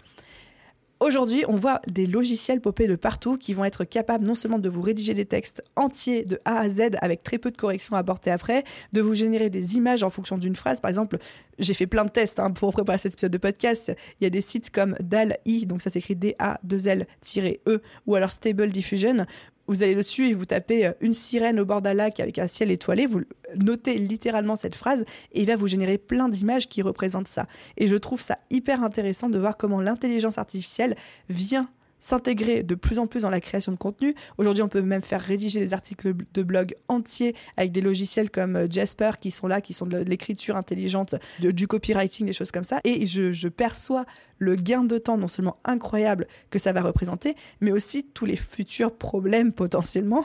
Aujourd'hui, 1.00 1.44
on 1.48 1.56
voit 1.56 1.80
des 1.88 2.08
logiciels 2.08 2.60
popés 2.60 2.88
de 2.88 2.96
partout 2.96 3.38
qui 3.38 3.54
vont 3.54 3.64
être 3.64 3.84
capables 3.84 4.26
non 4.26 4.34
seulement 4.34 4.58
de 4.58 4.68
vous 4.68 4.82
rédiger 4.82 5.14
des 5.14 5.26
textes 5.26 5.64
entiers 5.76 6.26
de 6.26 6.40
A 6.44 6.58
à 6.58 6.70
Z 6.70 6.98
avec 7.02 7.22
très 7.22 7.38
peu 7.38 7.52
de 7.52 7.58
corrections 7.58 7.96
à 7.96 8.00
apporter 8.00 8.32
après, 8.32 8.64
de 8.94 9.02
vous 9.02 9.14
générer 9.14 9.52
des 9.52 9.78
images 9.78 10.02
en 10.02 10.10
fonction 10.10 10.40
d'une 10.40 10.56
phrase. 10.56 10.82
Par 10.82 10.90
exemple, 10.90 11.20
j'ai 11.60 11.74
fait 11.74 11.88
plein 11.88 12.06
de 12.06 12.10
tests 12.10 12.40
hein, 12.40 12.52
pour 12.52 12.72
préparer 12.72 12.98
cet 12.98 13.14
épisode 13.14 13.32
de 13.32 13.38
podcast. 13.38 13.96
Il 14.20 14.24
y 14.24 14.28
a 14.28 14.30
des 14.30 14.42
sites 14.42 14.70
comme 14.70 14.96
DAL-I, 15.00 15.66
donc 15.66 15.82
ça 15.82 15.90
s'écrit 15.90 16.16
D-A-2-L-E, 16.16 17.82
ou 18.06 18.16
alors 18.16 18.32
Stable 18.32 18.70
Diffusion, 18.70 19.26
vous 19.68 19.84
allez 19.84 19.96
dessus 19.96 20.30
et 20.30 20.34
vous 20.34 20.46
tapez 20.46 20.88
euh, 20.88 20.94
une 21.02 21.14
sirène 21.14 21.60
au 21.60 21.66
bord 21.66 21.82
d'un 21.82 21.94
lac 21.94 22.20
avec 22.20 22.40
un 22.40 22.48
ciel 22.48 22.72
étoilé, 22.72 23.06
vous 23.06 23.22
notez 23.56 23.96
littéralement 23.96 24.56
cette 24.56 24.76
phrase 24.76 25.06
et 25.34 25.42
il 25.42 25.48
va 25.48 25.56
vous 25.56 25.68
générer 25.68 25.98
plein 25.98 26.30
d'images 26.30 26.68
qui 26.68 26.82
représentent 26.82 27.28
ça. 27.28 27.48
Et 27.78 27.88
je 27.88 27.96
trouve 27.96 28.22
ça 28.22 28.40
hyper 28.50 28.84
intéressant 28.84 29.30
de 29.30 29.38
voir 29.38 29.58
comment 29.58 29.82
l'intelligence 29.82 30.38
artificielle 30.38 30.96
vient 31.30 31.70
s'intégrer 32.00 32.64
de 32.64 32.76
plus 32.76 33.00
en 33.00 33.08
plus 33.08 33.22
dans 33.22 33.30
la 33.30 33.42
création 33.42 33.72
de 33.72 33.78
contenu. 33.78 34.16
Aujourd'hui, 34.38 34.64
on 34.64 34.68
peut 34.68 34.82
même 34.82 35.02
faire 35.02 35.22
rédiger 35.22 35.60
des 35.60 35.74
articles 35.74 36.14
de 36.34 36.44
blog 36.44 36.76
entiers 36.88 37.36
avec 37.58 37.72
des 37.72 37.82
logiciels 37.82 38.30
comme 38.30 38.56
euh, 38.56 38.68
Jasper 38.70 39.12
qui 39.20 39.32
sont 39.32 39.48
là, 39.48 39.62
qui 39.62 39.74
sont 39.74 39.86
de 39.86 39.98
l'écriture 39.98 40.56
intelligente, 40.56 41.16
du 41.40 41.68
copywriting, 41.68 42.26
des 42.26 42.34
choses 42.34 42.52
comme 42.52 42.64
ça. 42.64 42.80
Et 42.84 43.06
je 43.06 43.48
perçois 43.48 44.06
le 44.40 44.56
gain 44.56 44.84
de 44.84 44.98
temps 44.98 45.18
non 45.18 45.28
seulement 45.28 45.58
incroyable 45.66 46.28
que 46.50 46.60
ça 46.60 46.72
va 46.72 46.82
représenter, 46.82 47.36
mais 47.62 47.72
aussi 47.72 48.04
tous 48.04 48.26
les 48.26 48.36
futurs 48.36 48.96
problèmes 48.96 49.54
potentiellement 49.58 50.24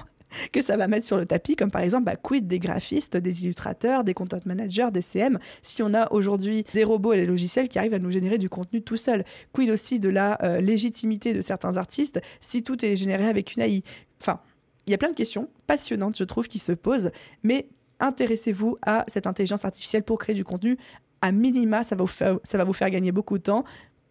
que 0.53 0.63
ça 0.63 0.77
va 0.77 0.89
mettre 0.89 1.07
sur 1.07 1.17
le 1.17 1.27
tapis, 1.27 1.57
comme 1.57 1.71
par 1.71 1.83
exemple, 1.83 2.05
bah, 2.05 2.17
quid 2.17 2.47
des 2.47 2.59
graphistes, 2.59 3.17
des 3.17 3.45
illustrateurs, 3.45 4.05
des 4.05 4.15
content 4.15 4.41
managers, 4.45 4.89
des 4.93 5.03
CM, 5.03 5.39
si 5.63 5.83
on 5.83 5.95
a 5.95 6.11
aujourd'hui 6.13 6.65
des 6.75 6.85
robots 6.85 7.13
et 7.13 7.19
des 7.19 7.27
logiciels 7.27 7.69
qui 7.69 7.79
arrivent 7.79 7.95
à 7.95 7.99
nous 7.99 8.11
générer 8.11 8.39
du 8.39 8.49
contenu 8.49 8.83
tout 8.83 8.97
seul. 8.97 9.25
Quid 9.53 9.71
aussi 9.71 10.01
de 10.01 10.09
la 10.09 10.39
euh, 10.43 10.61
légitimité 10.61 11.33
de 11.33 11.41
certains 11.41 11.77
artistes 11.77 12.21
si 12.41 12.63
tout 12.63 12.85
est 12.85 12.97
généré 12.97 13.27
avec 13.29 13.57
une 13.57 13.63
AI. 13.63 13.83
Enfin, 14.21 14.41
il 14.87 14.91
y 14.91 14.95
a 14.95 14.99
plein 14.99 15.11
de 15.11 15.17
questions 15.17 15.49
passionnantes, 15.67 16.17
je 16.17 16.25
trouve, 16.25 16.49
qui 16.49 16.59
se 16.59 16.73
posent, 16.73 17.11
mais 17.43 17.69
intéressez-vous 18.01 18.79
à 18.83 19.05
cette 19.07 19.27
intelligence 19.27 19.65
artificielle 19.65 20.03
pour 20.03 20.19
créer 20.19 20.35
du 20.35 20.45
contenu. 20.45 20.77
À 21.21 21.31
minima, 21.31 21.85
ça 21.85 21.95
va 21.95 22.03
vous 22.03 22.09
faire, 22.09 22.39
ça 22.43 22.59
va 22.59 22.65
vous 22.65 22.73
faire 22.73 22.91
gagner 22.91 23.13
beaucoup 23.13 23.39
de 23.39 23.45
temps. 23.45 23.65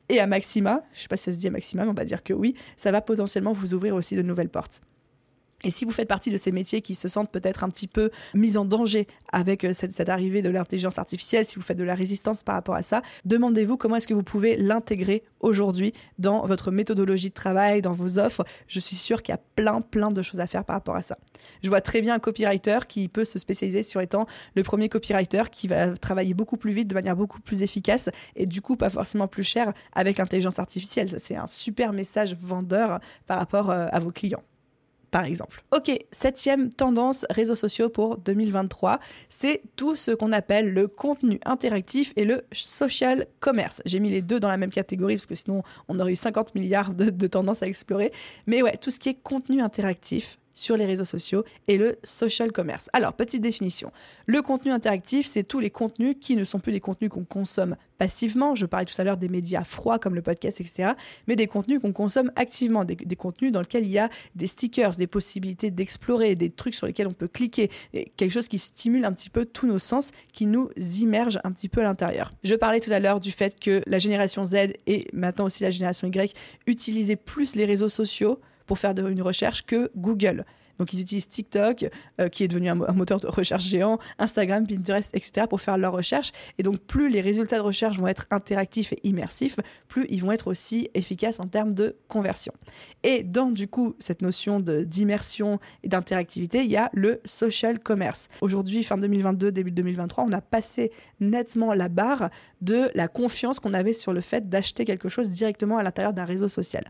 Et 0.09 0.19
à 0.19 0.27
maxima, 0.27 0.83
je 0.91 0.99
ne 0.99 1.01
sais 1.03 1.07
pas 1.07 1.17
si 1.17 1.23
ça 1.25 1.33
se 1.33 1.37
dit 1.37 1.47
à 1.47 1.51
maxima, 1.51 1.83
mais 1.83 1.91
on 1.91 1.93
va 1.93 2.05
dire 2.05 2.23
que 2.23 2.33
oui, 2.33 2.55
ça 2.75 2.91
va 2.91 3.01
potentiellement 3.01 3.53
vous 3.53 3.73
ouvrir 3.73 3.95
aussi 3.95 4.15
de 4.15 4.21
nouvelles 4.21 4.49
portes. 4.49 4.81
Et 5.63 5.71
si 5.71 5.85
vous 5.85 5.91
faites 5.91 6.07
partie 6.07 6.31
de 6.31 6.37
ces 6.37 6.51
métiers 6.51 6.81
qui 6.81 6.95
se 6.95 7.07
sentent 7.07 7.31
peut-être 7.31 7.63
un 7.63 7.69
petit 7.69 7.87
peu 7.87 8.09
mis 8.33 8.57
en 8.57 8.65
danger 8.65 9.07
avec 9.31 9.63
euh, 9.63 9.73
cette, 9.73 10.09
arrivée 10.09 10.41
de 10.41 10.49
l'intelligence 10.49 10.97
artificielle, 10.97 11.45
si 11.45 11.55
vous 11.55 11.61
faites 11.61 11.77
de 11.77 11.83
la 11.83 11.95
résistance 11.95 12.43
par 12.43 12.55
rapport 12.55 12.75
à 12.75 12.81
ça, 12.81 13.01
demandez-vous 13.25 13.77
comment 13.77 13.95
est-ce 13.97 14.07
que 14.07 14.13
vous 14.13 14.23
pouvez 14.23 14.55
l'intégrer 14.55 15.23
aujourd'hui 15.39 15.93
dans 16.17 16.45
votre 16.45 16.71
méthodologie 16.71 17.29
de 17.29 17.33
travail, 17.33 17.81
dans 17.81 17.93
vos 17.93 18.19
offres. 18.19 18.43
Je 18.67 18.79
suis 18.79 18.95
sûre 18.95 19.21
qu'il 19.21 19.33
y 19.33 19.35
a 19.35 19.41
plein, 19.55 19.81
plein 19.81 20.11
de 20.11 20.21
choses 20.21 20.39
à 20.39 20.47
faire 20.47 20.65
par 20.65 20.75
rapport 20.75 20.95
à 20.95 21.01
ça. 21.01 21.17
Je 21.63 21.69
vois 21.69 21.81
très 21.81 22.01
bien 22.01 22.15
un 22.15 22.19
copywriter 22.19 22.79
qui 22.87 23.07
peut 23.07 23.25
se 23.25 23.39
spécialiser 23.39 23.83
sur 23.83 24.01
étant 24.01 24.25
le 24.55 24.63
premier 24.63 24.89
copywriter 24.89 25.43
qui 25.51 25.67
va 25.67 25.95
travailler 25.97 26.33
beaucoup 26.33 26.57
plus 26.57 26.71
vite, 26.71 26.87
de 26.87 26.95
manière 26.95 27.15
beaucoup 27.15 27.39
plus 27.39 27.63
efficace 27.63 28.09
et 28.35 28.45
du 28.45 28.61
coup 28.61 28.75
pas 28.75 28.89
forcément 28.89 29.27
plus 29.27 29.43
cher 29.43 29.73
avec 29.93 30.17
l'intelligence 30.17 30.59
artificielle. 30.59 31.09
C'est 31.17 31.35
un 31.35 31.47
super 31.47 31.93
message 31.93 32.35
vendeur 32.35 32.99
par 33.27 33.39
rapport 33.39 33.69
euh, 33.69 33.87
à 33.91 33.99
vos 33.99 34.11
clients 34.11 34.43
par 35.11 35.25
exemple. 35.25 35.63
Ok, 35.71 35.91
septième 36.11 36.69
tendance 36.69 37.25
réseaux 37.29 37.55
sociaux 37.55 37.89
pour 37.89 38.17
2023, 38.17 38.99
c'est 39.29 39.61
tout 39.75 39.95
ce 39.95 40.11
qu'on 40.11 40.31
appelle 40.31 40.73
le 40.73 40.87
contenu 40.87 41.39
interactif 41.45 42.13
et 42.15 42.23
le 42.23 42.43
social 42.51 43.25
commerce. 43.39 43.81
J'ai 43.85 43.99
mis 43.99 44.09
les 44.09 44.21
deux 44.21 44.39
dans 44.39 44.47
la 44.47 44.57
même 44.57 44.71
catégorie 44.71 45.15
parce 45.15 45.25
que 45.25 45.35
sinon 45.35 45.63
on 45.89 45.99
aurait 45.99 46.13
eu 46.13 46.15
50 46.15 46.55
milliards 46.55 46.93
de, 46.93 47.09
de 47.09 47.27
tendances 47.27 47.61
à 47.61 47.67
explorer. 47.67 48.11
Mais 48.47 48.61
ouais, 48.61 48.77
tout 48.77 48.89
ce 48.89 48.99
qui 48.99 49.09
est 49.09 49.21
contenu 49.21 49.61
interactif, 49.61 50.39
sur 50.53 50.77
les 50.77 50.85
réseaux 50.85 51.05
sociaux 51.05 51.43
et 51.67 51.77
le 51.77 51.97
social 52.03 52.51
commerce. 52.51 52.89
Alors, 52.93 53.13
petite 53.13 53.41
définition. 53.41 53.91
Le 54.25 54.41
contenu 54.41 54.71
interactif, 54.71 55.25
c'est 55.25 55.43
tous 55.43 55.59
les 55.59 55.69
contenus 55.69 56.15
qui 56.19 56.35
ne 56.35 56.43
sont 56.43 56.59
plus 56.59 56.71
des 56.71 56.79
contenus 56.79 57.09
qu'on 57.09 57.23
consomme 57.23 57.75
passivement. 57.97 58.55
Je 58.55 58.65
parlais 58.65 58.85
tout 58.85 58.99
à 58.99 59.03
l'heure 59.03 59.17
des 59.17 59.29
médias 59.29 59.63
froids 59.63 59.99
comme 59.99 60.15
le 60.15 60.21
podcast, 60.21 60.59
etc. 60.59 60.93
Mais 61.27 61.35
des 61.35 61.47
contenus 61.47 61.79
qu'on 61.79 61.93
consomme 61.93 62.31
activement, 62.35 62.83
des, 62.83 62.95
contenus 63.15 63.51
dans 63.51 63.61
lesquels 63.61 63.85
il 63.85 63.91
y 63.91 63.99
a 63.99 64.09
des 64.35 64.47
stickers, 64.47 64.91
des 64.91 65.07
possibilités 65.07 65.71
d'explorer, 65.71 66.35
des 66.35 66.49
trucs 66.49 66.75
sur 66.75 66.87
lesquels 66.87 67.07
on 67.07 67.13
peut 67.13 67.27
cliquer, 67.27 67.69
quelque 68.17 68.31
chose 68.31 68.47
qui 68.47 68.57
stimule 68.57 69.05
un 69.05 69.11
petit 69.11 69.29
peu 69.29 69.45
tous 69.45 69.67
nos 69.67 69.79
sens, 69.79 70.11
qui 70.33 70.45
nous 70.45 70.69
immerge 70.99 71.39
un 71.43 71.51
petit 71.51 71.69
peu 71.69 71.81
à 71.81 71.83
l'intérieur. 71.83 72.33
Je 72.43 72.55
parlais 72.55 72.79
tout 72.79 72.91
à 72.91 72.99
l'heure 72.99 73.19
du 73.19 73.31
fait 73.31 73.59
que 73.59 73.81
la 73.87 73.99
génération 73.99 74.43
Z 74.45 74.73
et 74.87 75.07
maintenant 75.13 75.45
aussi 75.45 75.63
la 75.63 75.71
génération 75.71 76.07
Y 76.07 76.35
utilisaient 76.67 77.15
plus 77.15 77.55
les 77.55 77.65
réseaux 77.65 77.89
sociaux 77.89 78.39
pour 78.71 78.79
faire 78.79 78.93
une 79.05 79.21
recherche 79.21 79.65
que 79.65 79.91
Google. 79.97 80.45
Donc 80.79 80.93
ils 80.93 81.01
utilisent 81.01 81.27
TikTok, 81.27 81.87
euh, 82.21 82.29
qui 82.29 82.45
est 82.45 82.47
devenu 82.47 82.69
un, 82.69 82.75
moteur 82.75 83.19
de 83.19 83.27
recherche 83.27 83.65
géant, 83.65 83.99
Instagram, 84.17 84.65
Pinterest, 84.65 85.13
etc. 85.13 85.45
pour 85.49 85.59
faire 85.59 85.77
leurs 85.77 85.91
recherches. 85.91 86.31
Et 86.57 86.63
donc 86.63 86.79
plus 86.79 87.09
les 87.09 87.19
résultats 87.19 87.57
de 87.57 87.63
recherche 87.63 87.99
vont 87.99 88.07
être 88.07 88.27
interactifs 88.31 88.93
et 88.93 88.99
immersifs, 89.03 89.57
plus 89.89 90.05
ils 90.09 90.21
vont 90.21 90.31
être 90.31 90.47
aussi 90.47 90.89
efficaces 90.93 91.41
en 91.41 91.47
termes 91.47 91.73
de 91.73 91.97
conversion. 92.07 92.53
Et 93.03 93.23
dans 93.23 93.51
du 93.51 93.67
coup 93.67 93.93
cette 93.99 94.21
notion 94.21 94.61
d'immersion 94.61 95.59
et 95.83 95.89
d'interactivité, 95.89 96.63
il 96.63 96.71
y 96.71 96.77
a 96.77 96.89
le 96.93 97.19
social 97.25 97.77
commerce. 97.77 98.29
Aujourd'hui, 98.39 98.85
fin 98.85 98.97
2022, 98.97 99.51
début 99.51 99.71
2023, 99.71 100.23
on 100.23 100.31
a 100.31 100.39
passé 100.39 100.93
nettement 101.19 101.73
la 101.73 101.89
barre 101.89 102.29
de 102.61 102.89
la 102.95 103.09
confiance 103.09 103.59
qu'on 103.59 103.73
avait 103.73 103.91
sur 103.91 104.13
le 104.13 104.21
fait 104.21 104.47
d'acheter 104.47 104.85
quelque 104.85 105.09
chose 105.09 105.27
directement 105.27 105.77
à 105.77 105.83
l'intérieur 105.83 106.13
d'un 106.13 106.23
réseau 106.25 106.47
social 106.47 106.85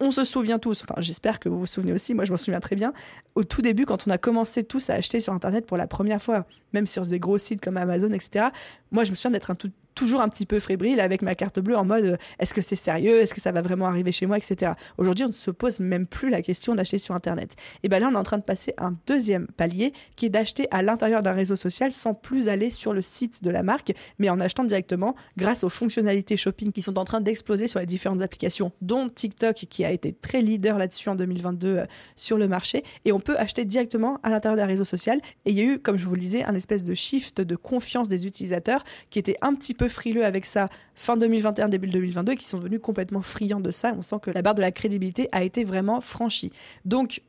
on 0.00 0.10
se 0.10 0.24
souvient 0.24 0.58
tous, 0.58 0.82
enfin 0.82 1.00
j'espère 1.00 1.40
que 1.40 1.48
vous 1.48 1.58
vous 1.58 1.66
souvenez 1.66 1.92
aussi, 1.92 2.14
moi 2.14 2.24
je 2.24 2.30
m'en 2.30 2.36
souviens 2.36 2.60
très 2.60 2.76
bien, 2.76 2.92
au 3.34 3.44
tout 3.44 3.62
début 3.62 3.86
quand 3.86 4.06
on 4.06 4.10
a 4.10 4.18
commencé 4.18 4.64
tous 4.64 4.90
à 4.90 4.94
acheter 4.94 5.20
sur 5.20 5.32
Internet 5.32 5.66
pour 5.66 5.76
la 5.76 5.86
première 5.86 6.20
fois, 6.20 6.46
même 6.72 6.86
sur 6.86 7.06
des 7.06 7.18
gros 7.18 7.38
sites 7.38 7.60
comme 7.60 7.76
Amazon, 7.76 8.12
etc., 8.12 8.46
moi 8.90 9.04
je 9.04 9.10
me 9.10 9.16
souviens 9.16 9.30
d'être 9.30 9.50
un 9.50 9.54
tout 9.54 9.70
toujours 9.96 10.20
un 10.20 10.28
petit 10.28 10.46
peu 10.46 10.60
fébrile 10.60 11.00
avec 11.00 11.22
ma 11.22 11.34
carte 11.34 11.58
bleue 11.58 11.76
en 11.76 11.84
mode 11.84 12.04
euh, 12.04 12.16
est-ce 12.38 12.54
que 12.54 12.60
c'est 12.60 12.76
sérieux, 12.76 13.20
est-ce 13.20 13.34
que 13.34 13.40
ça 13.40 13.50
va 13.50 13.62
vraiment 13.62 13.86
arriver 13.86 14.12
chez 14.12 14.26
moi, 14.26 14.36
etc. 14.36 14.72
Aujourd'hui, 14.98 15.24
on 15.24 15.28
ne 15.28 15.32
se 15.32 15.50
pose 15.50 15.80
même 15.80 16.06
plus 16.06 16.30
la 16.30 16.42
question 16.42 16.74
d'acheter 16.74 16.98
sur 16.98 17.14
Internet. 17.14 17.56
Et 17.82 17.88
bien 17.88 17.98
là, 17.98 18.08
on 18.12 18.14
est 18.14 18.18
en 18.18 18.22
train 18.22 18.38
de 18.38 18.44
passer 18.44 18.74
un 18.78 18.94
deuxième 19.06 19.48
palier 19.48 19.92
qui 20.14 20.26
est 20.26 20.28
d'acheter 20.28 20.68
à 20.70 20.82
l'intérieur 20.82 21.22
d'un 21.22 21.32
réseau 21.32 21.56
social 21.56 21.90
sans 21.92 22.14
plus 22.14 22.48
aller 22.48 22.70
sur 22.70 22.92
le 22.92 23.02
site 23.02 23.42
de 23.42 23.50
la 23.50 23.62
marque, 23.62 23.92
mais 24.18 24.28
en 24.28 24.38
achetant 24.38 24.64
directement 24.64 25.16
grâce 25.36 25.64
aux 25.64 25.70
fonctionnalités 25.70 26.36
shopping 26.36 26.72
qui 26.72 26.82
sont 26.82 26.98
en 26.98 27.04
train 27.04 27.20
d'exploser 27.20 27.66
sur 27.66 27.80
les 27.80 27.86
différentes 27.86 28.20
applications, 28.20 28.72
dont 28.82 29.08
TikTok 29.08 29.56
qui 29.56 29.84
a 29.84 29.90
été 29.90 30.12
très 30.12 30.42
leader 30.42 30.78
là-dessus 30.78 31.08
en 31.08 31.14
2022 31.14 31.68
euh, 31.68 31.84
sur 32.14 32.36
le 32.36 32.48
marché. 32.48 32.84
Et 33.06 33.12
on 33.12 33.20
peut 33.20 33.36
acheter 33.38 33.64
directement 33.64 34.20
à 34.22 34.30
l'intérieur 34.30 34.56
d'un 34.56 34.66
réseau 34.66 34.84
social. 34.84 35.20
Et 35.46 35.50
il 35.50 35.56
y 35.56 35.60
a 35.60 35.64
eu, 35.64 35.78
comme 35.78 35.96
je 35.96 36.06
vous 36.06 36.14
le 36.14 36.20
disais, 36.20 36.44
un 36.44 36.54
espèce 36.54 36.84
de 36.84 36.94
shift 36.94 37.40
de 37.40 37.56
confiance 37.56 38.08
des 38.08 38.26
utilisateurs 38.26 38.84
qui 39.08 39.18
était 39.18 39.36
un 39.40 39.54
petit 39.54 39.72
peu 39.74 39.85
frileux 39.88 40.24
avec 40.24 40.46
ça 40.46 40.68
fin 40.94 41.16
2021, 41.16 41.68
début 41.68 41.88
2022 41.88 42.32
et 42.32 42.36
qui 42.36 42.46
sont 42.46 42.58
devenus 42.58 42.80
complètement 42.80 43.22
friands 43.22 43.60
de 43.60 43.70
ça. 43.70 43.94
On 43.96 44.02
sent 44.02 44.16
que 44.22 44.30
la 44.30 44.42
barre 44.42 44.54
de 44.54 44.62
la 44.62 44.72
crédibilité 44.72 45.28
a 45.32 45.42
été 45.42 45.64
vraiment 45.64 46.00
franchie. 46.00 46.52
Donc, 46.84 47.22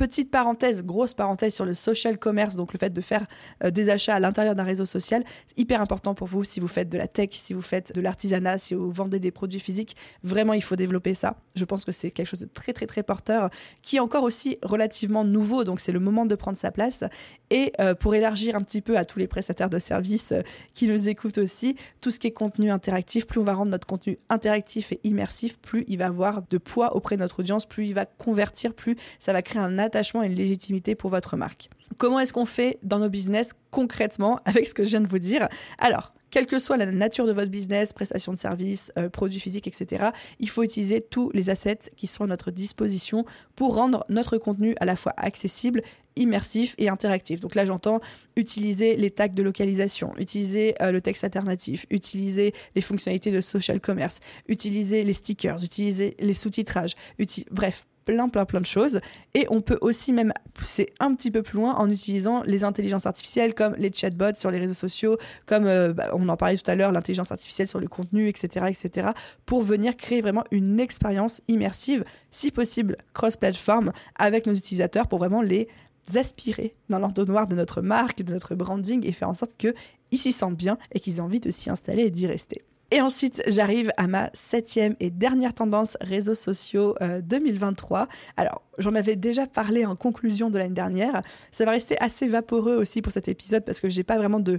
Petite 0.00 0.30
parenthèse, 0.30 0.82
grosse 0.82 1.12
parenthèse 1.12 1.54
sur 1.54 1.66
le 1.66 1.74
social 1.74 2.16
commerce, 2.16 2.56
donc 2.56 2.72
le 2.72 2.78
fait 2.78 2.88
de 2.88 3.02
faire 3.02 3.26
euh, 3.62 3.70
des 3.70 3.90
achats 3.90 4.14
à 4.14 4.18
l'intérieur 4.18 4.54
d'un 4.54 4.64
réseau 4.64 4.86
social, 4.86 5.22
hyper 5.58 5.82
important 5.82 6.14
pour 6.14 6.26
vous 6.26 6.42
si 6.42 6.58
vous 6.58 6.68
faites 6.68 6.88
de 6.88 6.96
la 6.96 7.06
tech, 7.06 7.28
si 7.32 7.52
vous 7.52 7.60
faites 7.60 7.94
de 7.94 8.00
l'artisanat, 8.00 8.56
si 8.56 8.72
vous 8.72 8.90
vendez 8.90 9.20
des 9.20 9.30
produits 9.30 9.60
physiques. 9.60 9.96
Vraiment, 10.22 10.54
il 10.54 10.62
faut 10.62 10.74
développer 10.74 11.12
ça. 11.12 11.36
Je 11.54 11.66
pense 11.66 11.84
que 11.84 11.92
c'est 11.92 12.10
quelque 12.10 12.28
chose 12.28 12.40
de 12.40 12.46
très 12.46 12.72
très 12.72 12.86
très 12.86 13.02
porteur, 13.02 13.50
qui 13.82 13.96
est 13.96 14.00
encore 14.00 14.22
aussi 14.24 14.56
relativement 14.62 15.22
nouveau, 15.22 15.64
donc 15.64 15.80
c'est 15.80 15.92
le 15.92 16.00
moment 16.00 16.24
de 16.24 16.34
prendre 16.34 16.56
sa 16.56 16.70
place. 16.70 17.04
Et 17.50 17.70
euh, 17.78 17.94
pour 17.94 18.14
élargir 18.14 18.56
un 18.56 18.62
petit 18.62 18.80
peu 18.80 18.96
à 18.96 19.04
tous 19.04 19.18
les 19.18 19.28
prestataires 19.28 19.68
de 19.68 19.78
services 19.78 20.32
euh, 20.32 20.40
qui 20.72 20.88
nous 20.88 21.10
écoutent 21.10 21.36
aussi, 21.36 21.76
tout 22.00 22.10
ce 22.10 22.18
qui 22.18 22.28
est 22.28 22.32
contenu 22.32 22.70
interactif, 22.70 23.26
plus 23.26 23.38
on 23.38 23.44
va 23.44 23.52
rendre 23.52 23.70
notre 23.70 23.86
contenu 23.86 24.16
interactif 24.30 24.92
et 24.92 25.00
immersif, 25.04 25.58
plus 25.58 25.84
il 25.88 25.98
va 25.98 26.06
avoir 26.06 26.40
de 26.48 26.56
poids 26.56 26.96
auprès 26.96 27.16
de 27.16 27.20
notre 27.20 27.40
audience, 27.40 27.66
plus 27.66 27.88
il 27.88 27.92
va 27.92 28.06
convertir, 28.06 28.72
plus 28.72 28.96
ça 29.18 29.34
va 29.34 29.42
créer 29.42 29.60
un 29.60 29.78
attachement 29.90 30.22
et 30.22 30.26
une 30.26 30.34
légitimité 30.34 30.94
pour 30.94 31.10
votre 31.10 31.36
marque. 31.36 31.68
Comment 31.98 32.20
est-ce 32.20 32.32
qu'on 32.32 32.46
fait 32.46 32.78
dans 32.82 32.98
nos 32.98 33.10
business 33.10 33.52
concrètement 33.70 34.38
avec 34.44 34.66
ce 34.66 34.74
que 34.74 34.84
je 34.84 34.90
viens 34.90 35.00
de 35.00 35.08
vous 35.08 35.18
dire? 35.18 35.48
Alors, 35.78 36.12
quelle 36.30 36.46
que 36.46 36.58
soit 36.58 36.76
la 36.76 36.86
nature 36.86 37.26
de 37.26 37.32
votre 37.32 37.50
business, 37.50 37.92
prestation 37.92 38.32
de 38.32 38.38
services, 38.38 38.92
euh, 38.98 39.08
produits 39.08 39.40
physiques, 39.40 39.66
etc., 39.66 40.10
il 40.38 40.48
faut 40.48 40.62
utiliser 40.62 41.00
tous 41.00 41.30
les 41.34 41.50
assets 41.50 41.90
qui 41.96 42.06
sont 42.06 42.24
à 42.24 42.26
notre 42.28 42.50
disposition 42.50 43.24
pour 43.56 43.74
rendre 43.74 44.04
notre 44.08 44.38
contenu 44.38 44.74
à 44.80 44.84
la 44.84 44.96
fois 44.96 45.12
accessible 45.16 45.82
immersif 46.16 46.74
et 46.78 46.88
interactif. 46.88 47.40
Donc 47.40 47.54
là, 47.54 47.66
j'entends 47.66 48.00
utiliser 48.36 48.96
les 48.96 49.10
tags 49.10 49.28
de 49.28 49.42
localisation, 49.42 50.12
utiliser 50.18 50.74
euh, 50.82 50.92
le 50.92 51.00
texte 51.00 51.24
alternatif, 51.24 51.86
utiliser 51.90 52.52
les 52.74 52.82
fonctionnalités 52.82 53.32
de 53.32 53.40
social 53.40 53.80
commerce, 53.80 54.20
utiliser 54.48 55.02
les 55.02 55.14
stickers, 55.14 55.62
utiliser 55.62 56.16
les 56.20 56.34
sous-titrages, 56.34 56.94
bref, 57.50 57.86
plein, 58.04 58.28
plein, 58.28 58.44
plein 58.44 58.60
de 58.60 58.66
choses. 58.66 59.00
Et 59.34 59.46
on 59.50 59.60
peut 59.60 59.78
aussi 59.80 60.12
même 60.12 60.32
pousser 60.54 60.92
un 61.00 61.14
petit 61.14 61.30
peu 61.30 61.42
plus 61.42 61.56
loin 61.56 61.74
en 61.74 61.90
utilisant 61.90 62.42
les 62.44 62.64
intelligences 62.64 63.06
artificielles 63.06 63.54
comme 63.54 63.74
les 63.76 63.92
chatbots 63.92 64.34
sur 64.36 64.50
les 64.50 64.58
réseaux 64.58 64.74
sociaux, 64.74 65.16
comme 65.46 65.66
euh, 65.66 65.92
bah, 65.92 66.08
on 66.12 66.28
en 66.28 66.36
parlait 66.36 66.56
tout 66.56 66.70
à 66.70 66.74
l'heure, 66.74 66.92
l'intelligence 66.92 67.32
artificielle 67.32 67.66
sur 67.66 67.80
le 67.80 67.88
contenu, 67.88 68.28
etc., 68.28 68.66
etc., 68.68 69.08
pour 69.46 69.62
venir 69.62 69.96
créer 69.96 70.20
vraiment 70.20 70.44
une 70.50 70.80
expérience 70.80 71.40
immersive, 71.48 72.04
si 72.30 72.50
possible 72.50 72.96
cross-platform, 73.14 73.92
avec 74.16 74.46
nos 74.46 74.54
utilisateurs 74.54 75.08
pour 75.08 75.18
vraiment 75.18 75.42
les 75.42 75.68
aspirer 76.16 76.74
dans 76.88 76.98
l'entonnoir 76.98 77.46
de 77.46 77.54
notre 77.54 77.82
marque, 77.82 78.22
de 78.22 78.32
notre 78.32 78.54
branding 78.54 79.06
et 79.06 79.12
faire 79.12 79.28
en 79.28 79.34
sorte 79.34 79.56
qu'ils 79.56 80.18
s'y 80.18 80.32
sentent 80.32 80.56
bien 80.56 80.78
et 80.92 81.00
qu'ils 81.00 81.18
aient 81.18 81.20
envie 81.20 81.40
de 81.40 81.50
s'y 81.50 81.70
installer 81.70 82.04
et 82.04 82.10
d'y 82.10 82.26
rester. 82.26 82.62
Et 82.92 83.00
ensuite, 83.00 83.40
j'arrive 83.46 83.92
à 83.96 84.08
ma 84.08 84.30
septième 84.32 84.96
et 84.98 85.10
dernière 85.10 85.54
tendance 85.54 85.96
réseaux 86.00 86.34
sociaux 86.34 86.96
2023. 87.22 88.00
Euh, 88.00 88.04
Alors, 88.36 88.62
j'en 88.78 88.96
avais 88.96 89.14
déjà 89.14 89.46
parlé 89.46 89.86
en 89.86 89.94
conclusion 89.94 90.50
de 90.50 90.58
l'année 90.58 90.74
dernière. 90.74 91.22
Ça 91.52 91.64
va 91.64 91.70
rester 91.70 91.96
assez 92.00 92.26
vaporeux 92.26 92.74
aussi 92.74 93.00
pour 93.00 93.12
cet 93.12 93.28
épisode 93.28 93.64
parce 93.64 93.80
que 93.80 93.88
j'ai 93.88 94.02
pas 94.02 94.18
vraiment 94.18 94.40
de, 94.40 94.58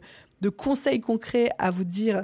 conseils 0.56 1.02
concrets 1.02 1.50
à 1.60 1.72
vous 1.72 1.84
dire 1.84 2.24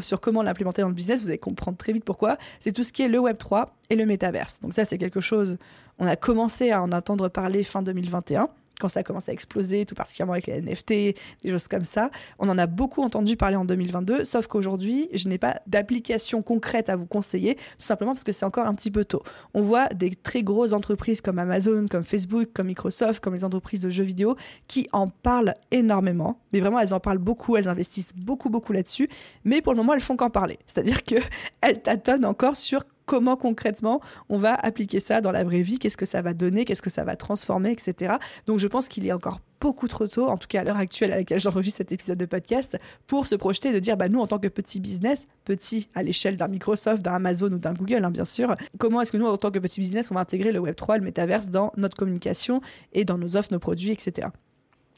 sur 0.00 0.20
comment 0.20 0.42
l'implémenter 0.42 0.82
dans 0.82 0.88
le 0.88 0.94
business. 0.94 1.20
Vous 1.20 1.28
allez 1.28 1.38
comprendre 1.38 1.76
très 1.76 1.92
vite 1.92 2.04
pourquoi. 2.04 2.38
C'est 2.60 2.72
tout 2.72 2.84
ce 2.84 2.92
qui 2.92 3.02
est 3.02 3.08
le 3.08 3.18
Web 3.18 3.36
3 3.36 3.76
et 3.90 3.96
le 3.96 4.06
métaverse. 4.06 4.60
Donc 4.60 4.74
ça, 4.74 4.84
c'est 4.84 4.96
quelque 4.96 5.20
chose, 5.20 5.58
on 5.98 6.06
a 6.06 6.14
commencé 6.14 6.70
à 6.70 6.82
en 6.82 6.92
entendre 6.92 7.28
parler 7.28 7.64
fin 7.64 7.82
2021 7.82 8.48
quand 8.78 8.88
ça 8.88 9.00
a 9.00 9.02
commencé 9.02 9.30
à 9.30 9.34
exploser, 9.34 9.84
tout 9.84 9.94
particulièrement 9.94 10.32
avec 10.32 10.46
les 10.46 10.60
NFT, 10.60 10.88
des 10.88 11.50
choses 11.50 11.68
comme 11.68 11.84
ça. 11.84 12.10
On 12.38 12.48
en 12.48 12.58
a 12.58 12.66
beaucoup 12.66 13.02
entendu 13.02 13.36
parler 13.36 13.56
en 13.56 13.64
2022, 13.64 14.24
sauf 14.24 14.46
qu'aujourd'hui, 14.46 15.08
je 15.12 15.28
n'ai 15.28 15.38
pas 15.38 15.60
d'application 15.66 16.42
concrète 16.42 16.88
à 16.88 16.96
vous 16.96 17.06
conseiller, 17.06 17.54
tout 17.54 17.62
simplement 17.78 18.12
parce 18.12 18.24
que 18.24 18.32
c'est 18.32 18.44
encore 18.44 18.66
un 18.66 18.74
petit 18.74 18.90
peu 18.90 19.04
tôt. 19.04 19.22
On 19.54 19.62
voit 19.62 19.88
des 19.88 20.10
très 20.10 20.42
grosses 20.42 20.72
entreprises 20.72 21.20
comme 21.20 21.38
Amazon, 21.38 21.86
comme 21.90 22.04
Facebook, 22.04 22.50
comme 22.54 22.68
Microsoft, 22.68 23.20
comme 23.20 23.34
les 23.34 23.44
entreprises 23.44 23.82
de 23.82 23.90
jeux 23.90 24.04
vidéo 24.04 24.36
qui 24.66 24.88
en 24.92 25.08
parlent 25.08 25.54
énormément, 25.70 26.40
mais 26.52 26.60
vraiment 26.60 26.80
elles 26.80 26.94
en 26.94 27.00
parlent 27.00 27.18
beaucoup, 27.18 27.56
elles 27.56 27.68
investissent 27.68 28.12
beaucoup 28.14 28.50
beaucoup 28.50 28.72
là-dessus, 28.72 29.08
mais 29.44 29.60
pour 29.60 29.72
le 29.72 29.78
moment 29.78 29.94
elles 29.94 30.00
font 30.00 30.16
qu'en 30.16 30.30
parler. 30.30 30.58
C'est-à-dire 30.66 31.02
qu'elles 31.04 31.82
tâtonnent 31.82 32.24
encore 32.24 32.56
sur 32.56 32.84
comment 33.08 33.36
concrètement 33.36 34.00
on 34.28 34.36
va 34.36 34.54
appliquer 34.54 35.00
ça 35.00 35.20
dans 35.20 35.32
la 35.32 35.42
vraie 35.42 35.62
vie, 35.62 35.78
qu'est-ce 35.78 35.96
que 35.96 36.06
ça 36.06 36.20
va 36.22 36.34
donner, 36.34 36.64
qu'est-ce 36.66 36.82
que 36.82 36.90
ça 36.90 37.04
va 37.04 37.16
transformer, 37.16 37.72
etc. 37.72 38.16
Donc 38.46 38.58
je 38.58 38.68
pense 38.68 38.86
qu'il 38.86 39.06
est 39.06 39.12
encore 39.12 39.40
beaucoup 39.60 39.88
trop 39.88 40.06
tôt, 40.06 40.28
en 40.28 40.36
tout 40.36 40.46
cas 40.46 40.60
à 40.60 40.64
l'heure 40.64 40.76
actuelle 40.76 41.12
à 41.12 41.16
laquelle 41.16 41.40
j'enregistre 41.40 41.78
cet 41.78 41.90
épisode 41.90 42.18
de 42.18 42.26
podcast, 42.26 42.78
pour 43.06 43.26
se 43.26 43.34
projeter 43.34 43.72
de 43.72 43.78
dire, 43.78 43.96
bah, 43.96 44.08
nous, 44.08 44.20
en 44.20 44.26
tant 44.26 44.38
que 44.38 44.46
petit 44.46 44.78
business, 44.78 45.26
petit 45.44 45.88
à 45.94 46.02
l'échelle 46.02 46.36
d'un 46.36 46.46
Microsoft, 46.46 47.02
d'un 47.02 47.14
Amazon 47.14 47.50
ou 47.50 47.58
d'un 47.58 47.74
Google, 47.74 48.04
hein, 48.04 48.10
bien 48.10 48.24
sûr, 48.24 48.54
comment 48.78 49.00
est-ce 49.00 49.10
que 49.10 49.16
nous, 49.16 49.26
en 49.26 49.36
tant 49.36 49.50
que 49.50 49.58
petit 49.58 49.80
business, 49.80 50.12
on 50.12 50.14
va 50.14 50.20
intégrer 50.20 50.52
le 50.52 50.60
Web3, 50.60 50.98
le 50.98 51.04
métaverse 51.04 51.48
dans 51.48 51.72
notre 51.76 51.96
communication 51.96 52.60
et 52.92 53.04
dans 53.04 53.18
nos 53.18 53.36
offres, 53.36 53.48
nos 53.50 53.58
produits, 53.58 53.90
etc 53.90 54.28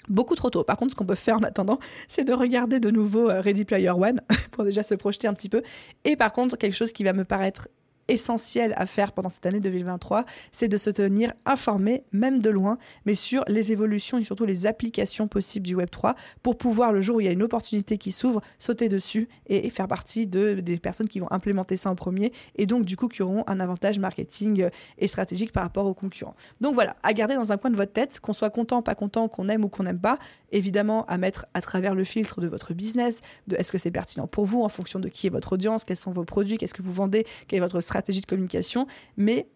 beaucoup 0.08 0.34
trop 0.34 0.50
tôt. 0.50 0.64
Par 0.64 0.76
contre, 0.76 0.92
ce 0.92 0.96
qu'on 0.96 1.06
peut 1.06 1.14
faire 1.14 1.36
en 1.36 1.42
attendant, 1.42 1.78
c'est 2.08 2.24
de 2.24 2.32
regarder 2.32 2.80
de 2.80 2.90
nouveau 2.90 3.30
euh, 3.30 3.40
Ready 3.40 3.64
Player 3.64 3.90
One 3.90 4.20
pour 4.50 4.64
déjà 4.64 4.82
se 4.82 4.94
projeter 4.94 5.28
un 5.28 5.32
petit 5.32 5.48
peu. 5.48 5.62
Et 6.04 6.16
par 6.16 6.32
contre, 6.32 6.56
quelque 6.56 6.74
chose 6.74 6.92
qui 6.92 7.04
va 7.04 7.12
me 7.12 7.24
paraître 7.24 7.68
essentiel 8.08 8.74
à 8.76 8.86
faire 8.86 9.12
pendant 9.12 9.28
cette 9.28 9.46
année 9.46 9.60
2023, 9.60 10.24
c'est 10.52 10.68
de 10.68 10.76
se 10.76 10.90
tenir 10.90 11.32
informé, 11.46 12.04
même 12.12 12.40
de 12.40 12.50
loin, 12.50 12.78
mais 13.06 13.14
sur 13.14 13.44
les 13.48 13.72
évolutions 13.72 14.18
et 14.18 14.22
surtout 14.22 14.44
les 14.44 14.66
applications 14.66 15.28
possibles 15.28 15.66
du 15.66 15.76
Web3 15.76 16.14
pour 16.42 16.58
pouvoir, 16.58 16.92
le 16.92 17.00
jour 17.00 17.16
où 17.16 17.20
il 17.20 17.26
y 17.26 17.28
a 17.28 17.32
une 17.32 17.42
opportunité 17.42 17.98
qui 17.98 18.12
s'ouvre, 18.12 18.40
sauter 18.58 18.88
dessus 18.88 19.28
et 19.46 19.70
faire 19.70 19.88
partie 19.88 20.26
de, 20.26 20.54
des 20.54 20.78
personnes 20.78 21.08
qui 21.08 21.20
vont 21.20 21.30
implémenter 21.30 21.76
ça 21.76 21.90
en 21.90 21.94
premier 21.94 22.32
et 22.56 22.66
donc 22.66 22.84
du 22.84 22.96
coup 22.96 23.08
qui 23.08 23.22
auront 23.22 23.44
un 23.46 23.60
avantage 23.60 23.98
marketing 23.98 24.68
et 24.98 25.08
stratégique 25.08 25.52
par 25.52 25.62
rapport 25.62 25.86
aux 25.86 25.94
concurrents. 25.94 26.34
Donc 26.60 26.74
voilà, 26.74 26.96
à 27.02 27.12
garder 27.12 27.34
dans 27.34 27.52
un 27.52 27.56
coin 27.56 27.70
de 27.70 27.76
votre 27.76 27.92
tête, 27.92 28.20
qu'on 28.20 28.32
soit 28.32 28.50
content, 28.50 28.82
pas 28.82 28.94
content, 28.94 29.28
qu'on 29.28 29.48
aime 29.48 29.64
ou 29.64 29.68
qu'on 29.68 29.84
n'aime 29.84 30.00
pas, 30.00 30.18
évidemment 30.52 31.04
à 31.06 31.18
mettre 31.18 31.46
à 31.54 31.60
travers 31.60 31.94
le 31.94 32.04
filtre 32.04 32.40
de 32.40 32.48
votre 32.48 32.74
business, 32.74 33.20
de 33.46 33.56
est-ce 33.56 33.72
que 33.72 33.78
c'est 33.78 33.90
pertinent 33.90 34.26
pour 34.26 34.46
vous 34.46 34.62
en 34.62 34.68
fonction 34.68 34.98
de 34.98 35.08
qui 35.08 35.26
est 35.26 35.30
votre 35.30 35.52
audience, 35.54 35.84
quels 35.84 35.96
sont 35.96 36.12
vos 36.12 36.24
produits, 36.24 36.58
qu'est-ce 36.58 36.74
que 36.74 36.82
vous 36.82 36.92
vendez, 36.92 37.26
quelle 37.48 37.58
est 37.58 37.62
votre 37.62 37.80
stratégie 37.80 38.20
de 38.20 38.26
communication, 38.26 38.86
mais 39.16 39.48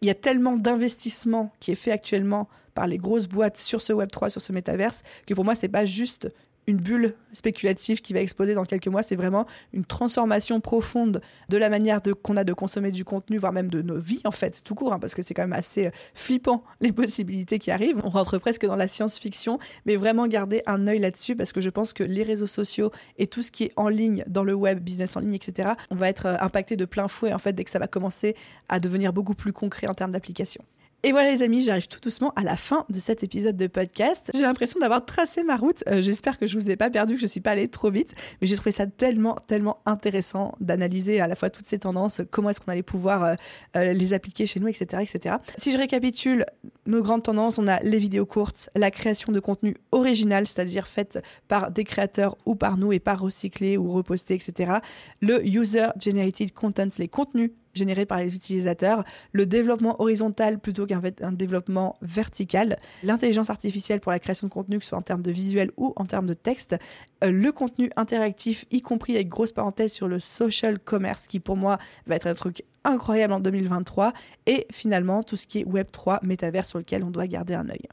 il 0.00 0.08
y 0.08 0.10
a 0.10 0.14
tellement 0.14 0.56
d'investissement 0.56 1.52
qui 1.60 1.70
est 1.70 1.76
fait 1.76 1.92
actuellement 1.92 2.48
par 2.74 2.86
les 2.86 2.98
grosses 2.98 3.28
boîtes 3.28 3.56
sur 3.56 3.80
ce 3.80 3.92
Web3, 3.92 4.30
sur 4.30 4.40
ce 4.40 4.52
métaverse, 4.52 5.02
que 5.26 5.34
pour 5.34 5.44
moi, 5.44 5.54
c'est 5.54 5.68
pas 5.68 5.84
juste 5.84 6.28
une 6.66 6.76
bulle 6.76 7.14
spéculative 7.32 8.00
qui 8.00 8.12
va 8.12 8.20
exploser 8.20 8.54
dans 8.54 8.64
quelques 8.64 8.88
mois. 8.88 9.02
C'est 9.02 9.16
vraiment 9.16 9.46
une 9.72 9.84
transformation 9.84 10.60
profonde 10.60 11.20
de 11.48 11.56
la 11.56 11.68
manière 11.68 12.00
qu'on 12.22 12.36
a 12.36 12.44
de 12.44 12.52
consommer 12.52 12.90
du 12.90 13.04
contenu, 13.04 13.38
voire 13.38 13.52
même 13.52 13.68
de 13.68 13.82
nos 13.82 13.98
vies, 13.98 14.20
en 14.24 14.30
fait, 14.30 14.62
tout 14.64 14.74
court, 14.74 14.92
hein, 14.92 14.98
parce 14.98 15.14
que 15.14 15.22
c'est 15.22 15.34
quand 15.34 15.42
même 15.42 15.52
assez 15.52 15.86
euh, 15.86 15.90
flippant 16.14 16.64
les 16.80 16.92
possibilités 16.92 17.58
qui 17.58 17.70
arrivent. 17.70 18.00
On 18.04 18.10
rentre 18.10 18.38
presque 18.38 18.66
dans 18.66 18.76
la 18.76 18.88
science-fiction, 18.88 19.58
mais 19.86 19.96
vraiment 19.96 20.26
garder 20.26 20.62
un 20.66 20.86
œil 20.86 20.98
là-dessus, 20.98 21.36
parce 21.36 21.52
que 21.52 21.60
je 21.60 21.70
pense 21.70 21.92
que 21.92 22.04
les 22.04 22.22
réseaux 22.22 22.46
sociaux 22.46 22.90
et 23.18 23.26
tout 23.26 23.42
ce 23.42 23.50
qui 23.50 23.64
est 23.64 23.72
en 23.76 23.88
ligne, 23.88 24.24
dans 24.26 24.44
le 24.44 24.54
web, 24.54 24.80
business 24.80 25.16
en 25.16 25.20
ligne, 25.20 25.34
etc., 25.34 25.70
on 25.90 25.96
va 25.96 26.08
être 26.08 26.26
euh, 26.26 26.36
impacté 26.40 26.76
de 26.76 26.84
plein 26.84 27.08
fouet, 27.08 27.32
en 27.32 27.38
fait, 27.38 27.52
dès 27.52 27.64
que 27.64 27.70
ça 27.70 27.78
va 27.78 27.86
commencer 27.86 28.36
à 28.68 28.80
devenir 28.80 29.12
beaucoup 29.12 29.34
plus 29.34 29.52
concret 29.52 29.86
en 29.86 29.94
termes 29.94 30.12
d'application. 30.12 30.62
Et 31.04 31.10
voilà 31.10 31.32
les 31.32 31.42
amis, 31.42 31.64
j'arrive 31.64 31.88
tout 31.88 31.98
doucement 31.98 32.32
à 32.36 32.44
la 32.44 32.56
fin 32.56 32.84
de 32.88 33.00
cet 33.00 33.24
épisode 33.24 33.56
de 33.56 33.66
podcast. 33.66 34.30
J'ai 34.34 34.42
l'impression 34.42 34.78
d'avoir 34.78 35.04
tracé 35.04 35.42
ma 35.42 35.56
route. 35.56 35.82
Euh, 35.88 36.00
j'espère 36.00 36.38
que 36.38 36.46
je 36.46 36.56
vous 36.56 36.70
ai 36.70 36.76
pas 36.76 36.90
perdu, 36.90 37.16
que 37.16 37.20
je 37.20 37.26
suis 37.26 37.40
pas 37.40 37.50
allée 37.50 37.66
trop 37.66 37.90
vite, 37.90 38.14
mais 38.40 38.46
j'ai 38.46 38.54
trouvé 38.54 38.70
ça 38.70 38.86
tellement, 38.86 39.34
tellement 39.48 39.78
intéressant 39.84 40.54
d'analyser 40.60 41.20
à 41.20 41.26
la 41.26 41.34
fois 41.34 41.50
toutes 41.50 41.66
ces 41.66 41.80
tendances, 41.80 42.20
comment 42.30 42.50
est-ce 42.50 42.60
qu'on 42.60 42.70
allait 42.70 42.84
pouvoir 42.84 43.24
euh, 43.24 43.34
euh, 43.76 43.92
les 43.94 44.12
appliquer 44.12 44.46
chez 44.46 44.60
nous, 44.60 44.68
etc., 44.68 45.02
etc. 45.02 45.36
Si 45.56 45.72
je 45.72 45.78
récapitule 45.78 46.46
nos 46.86 47.02
grandes 47.02 47.24
tendances, 47.24 47.58
on 47.58 47.66
a 47.66 47.80
les 47.80 47.98
vidéos 47.98 48.26
courtes, 48.26 48.70
la 48.76 48.92
création 48.92 49.32
de 49.32 49.40
contenu 49.40 49.74
original, 49.90 50.46
c'est-à-dire 50.46 50.86
faite 50.86 51.20
par 51.48 51.72
des 51.72 51.82
créateurs 51.82 52.36
ou 52.46 52.54
par 52.54 52.76
nous 52.76 52.92
et 52.92 53.00
pas 53.00 53.14
recyclé 53.14 53.76
ou 53.76 53.90
reposté, 53.90 54.34
etc. 54.34 54.74
Le 55.20 55.44
user 55.44 55.88
generated 56.00 56.52
content, 56.52 56.90
les 56.96 57.08
contenus 57.08 57.50
généré 57.74 58.06
par 58.06 58.18
les 58.18 58.34
utilisateurs, 58.34 59.04
le 59.32 59.46
développement 59.46 60.00
horizontal 60.00 60.58
plutôt 60.58 60.86
qu'un 60.86 61.32
développement 61.32 61.96
vertical, 62.02 62.76
l'intelligence 63.02 63.50
artificielle 63.50 64.00
pour 64.00 64.12
la 64.12 64.18
création 64.18 64.48
de 64.48 64.52
contenu, 64.52 64.78
que 64.78 64.84
ce 64.84 64.90
soit 64.90 64.98
en 64.98 65.02
termes 65.02 65.22
de 65.22 65.30
visuel 65.30 65.70
ou 65.76 65.92
en 65.96 66.04
termes 66.04 66.26
de 66.26 66.34
texte, 66.34 66.76
euh, 67.24 67.30
le 67.30 67.52
contenu 67.52 67.90
interactif, 67.96 68.64
y 68.70 68.82
compris 68.82 69.14
avec 69.14 69.28
grosse 69.28 69.52
parenthèse 69.52 69.92
sur 69.92 70.08
le 70.08 70.20
social 70.20 70.78
commerce, 70.78 71.26
qui 71.26 71.40
pour 71.40 71.56
moi 71.56 71.78
va 72.06 72.16
être 72.16 72.26
un 72.26 72.34
truc 72.34 72.64
incroyable 72.84 73.32
en 73.32 73.40
2023, 73.40 74.12
et 74.46 74.66
finalement 74.72 75.22
tout 75.22 75.36
ce 75.36 75.46
qui 75.46 75.60
est 75.60 75.64
Web3, 75.64 76.18
métavers 76.22 76.64
sur 76.64 76.78
lequel 76.78 77.04
on 77.04 77.10
doit 77.10 77.26
garder 77.26 77.54
un 77.54 77.68
œil. 77.68 77.86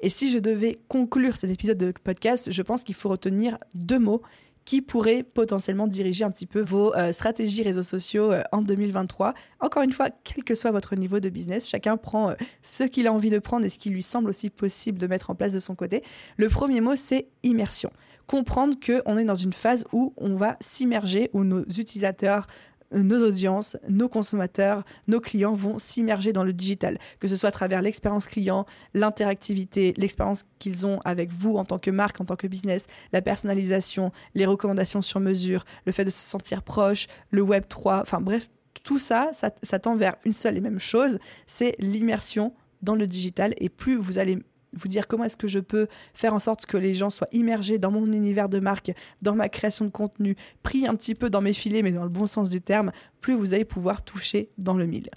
Et 0.00 0.10
si 0.10 0.30
je 0.30 0.38
devais 0.38 0.78
conclure 0.88 1.36
cet 1.36 1.50
épisode 1.50 1.78
de 1.78 1.92
podcast, 1.92 2.52
je 2.52 2.62
pense 2.62 2.84
qu'il 2.84 2.94
faut 2.94 3.08
retenir 3.08 3.58
deux 3.74 3.98
mots 3.98 4.22
qui 4.66 4.82
pourrait 4.82 5.22
potentiellement 5.22 5.86
diriger 5.86 6.24
un 6.24 6.30
petit 6.30 6.44
peu 6.44 6.60
vos 6.60 6.94
euh, 6.94 7.12
stratégies 7.12 7.62
réseaux 7.62 7.84
sociaux 7.84 8.32
euh, 8.32 8.42
en 8.52 8.60
2023. 8.60 9.32
Encore 9.60 9.82
une 9.84 9.92
fois, 9.92 10.08
quel 10.24 10.44
que 10.44 10.54
soit 10.54 10.72
votre 10.72 10.96
niveau 10.96 11.20
de 11.20 11.30
business, 11.30 11.68
chacun 11.68 11.96
prend 11.96 12.30
euh, 12.30 12.34
ce 12.60 12.82
qu'il 12.82 13.06
a 13.06 13.12
envie 13.12 13.30
de 13.30 13.38
prendre 13.38 13.64
et 13.64 13.70
ce 13.70 13.78
qui 13.78 13.90
lui 13.90 14.02
semble 14.02 14.28
aussi 14.28 14.50
possible 14.50 14.98
de 14.98 15.06
mettre 15.06 15.30
en 15.30 15.36
place 15.36 15.54
de 15.54 15.60
son 15.60 15.76
côté. 15.76 16.02
Le 16.36 16.48
premier 16.48 16.82
mot, 16.82 16.96
c'est 16.96 17.28
immersion 17.42 17.90
comprendre 18.26 18.74
qu'on 18.84 19.18
est 19.18 19.24
dans 19.24 19.36
une 19.36 19.52
phase 19.52 19.84
où 19.92 20.12
on 20.16 20.34
va 20.34 20.56
s'immerger, 20.60 21.30
où 21.32 21.44
nos 21.44 21.62
utilisateurs 21.62 22.48
nos 22.92 23.26
audiences, 23.26 23.76
nos 23.88 24.08
consommateurs, 24.08 24.84
nos 25.08 25.20
clients 25.20 25.54
vont 25.54 25.78
s'immerger 25.78 26.32
dans 26.32 26.44
le 26.44 26.52
digital, 26.52 26.98
que 27.20 27.28
ce 27.28 27.36
soit 27.36 27.48
à 27.48 27.52
travers 27.52 27.82
l'expérience 27.82 28.26
client, 28.26 28.66
l'interactivité, 28.94 29.94
l'expérience 29.96 30.44
qu'ils 30.58 30.86
ont 30.86 31.00
avec 31.04 31.32
vous 31.32 31.56
en 31.56 31.64
tant 31.64 31.78
que 31.78 31.90
marque, 31.90 32.20
en 32.20 32.24
tant 32.24 32.36
que 32.36 32.46
business, 32.46 32.86
la 33.12 33.22
personnalisation, 33.22 34.12
les 34.34 34.46
recommandations 34.46 35.02
sur 35.02 35.20
mesure, 35.20 35.64
le 35.84 35.92
fait 35.92 36.04
de 36.04 36.10
se 36.10 36.18
sentir 36.18 36.62
proche, 36.62 37.06
le 37.30 37.42
Web 37.42 37.64
3, 37.68 38.02
enfin 38.02 38.20
bref, 38.20 38.48
tout 38.84 38.98
ça, 38.98 39.30
ça, 39.32 39.50
ça 39.62 39.78
tend 39.78 39.96
vers 39.96 40.16
une 40.24 40.32
seule 40.32 40.56
et 40.56 40.60
même 40.60 40.78
chose, 40.78 41.18
c'est 41.46 41.74
l'immersion 41.78 42.54
dans 42.82 42.94
le 42.94 43.06
digital. 43.06 43.54
Et 43.58 43.68
plus 43.68 43.96
vous 43.96 44.18
allez 44.18 44.38
vous 44.76 44.88
dire 44.88 45.08
comment 45.08 45.24
est-ce 45.24 45.36
que 45.36 45.48
je 45.48 45.58
peux 45.58 45.86
faire 46.14 46.34
en 46.34 46.38
sorte 46.38 46.66
que 46.66 46.76
les 46.76 46.94
gens 46.94 47.10
soient 47.10 47.28
immergés 47.32 47.78
dans 47.78 47.90
mon 47.90 48.12
univers 48.12 48.48
de 48.48 48.60
marque, 48.60 48.92
dans 49.22 49.34
ma 49.34 49.48
création 49.48 49.84
de 49.84 49.90
contenu, 49.90 50.36
pris 50.62 50.86
un 50.86 50.94
petit 50.94 51.14
peu 51.14 51.30
dans 51.30 51.40
mes 51.40 51.52
filets, 51.52 51.82
mais 51.82 51.92
dans 51.92 52.04
le 52.04 52.08
bon 52.08 52.26
sens 52.26 52.50
du 52.50 52.60
terme, 52.60 52.92
plus 53.20 53.34
vous 53.34 53.54
allez 53.54 53.64
pouvoir 53.64 54.02
toucher 54.02 54.50
dans 54.58 54.74
le 54.74 54.86
mille. 54.86 55.10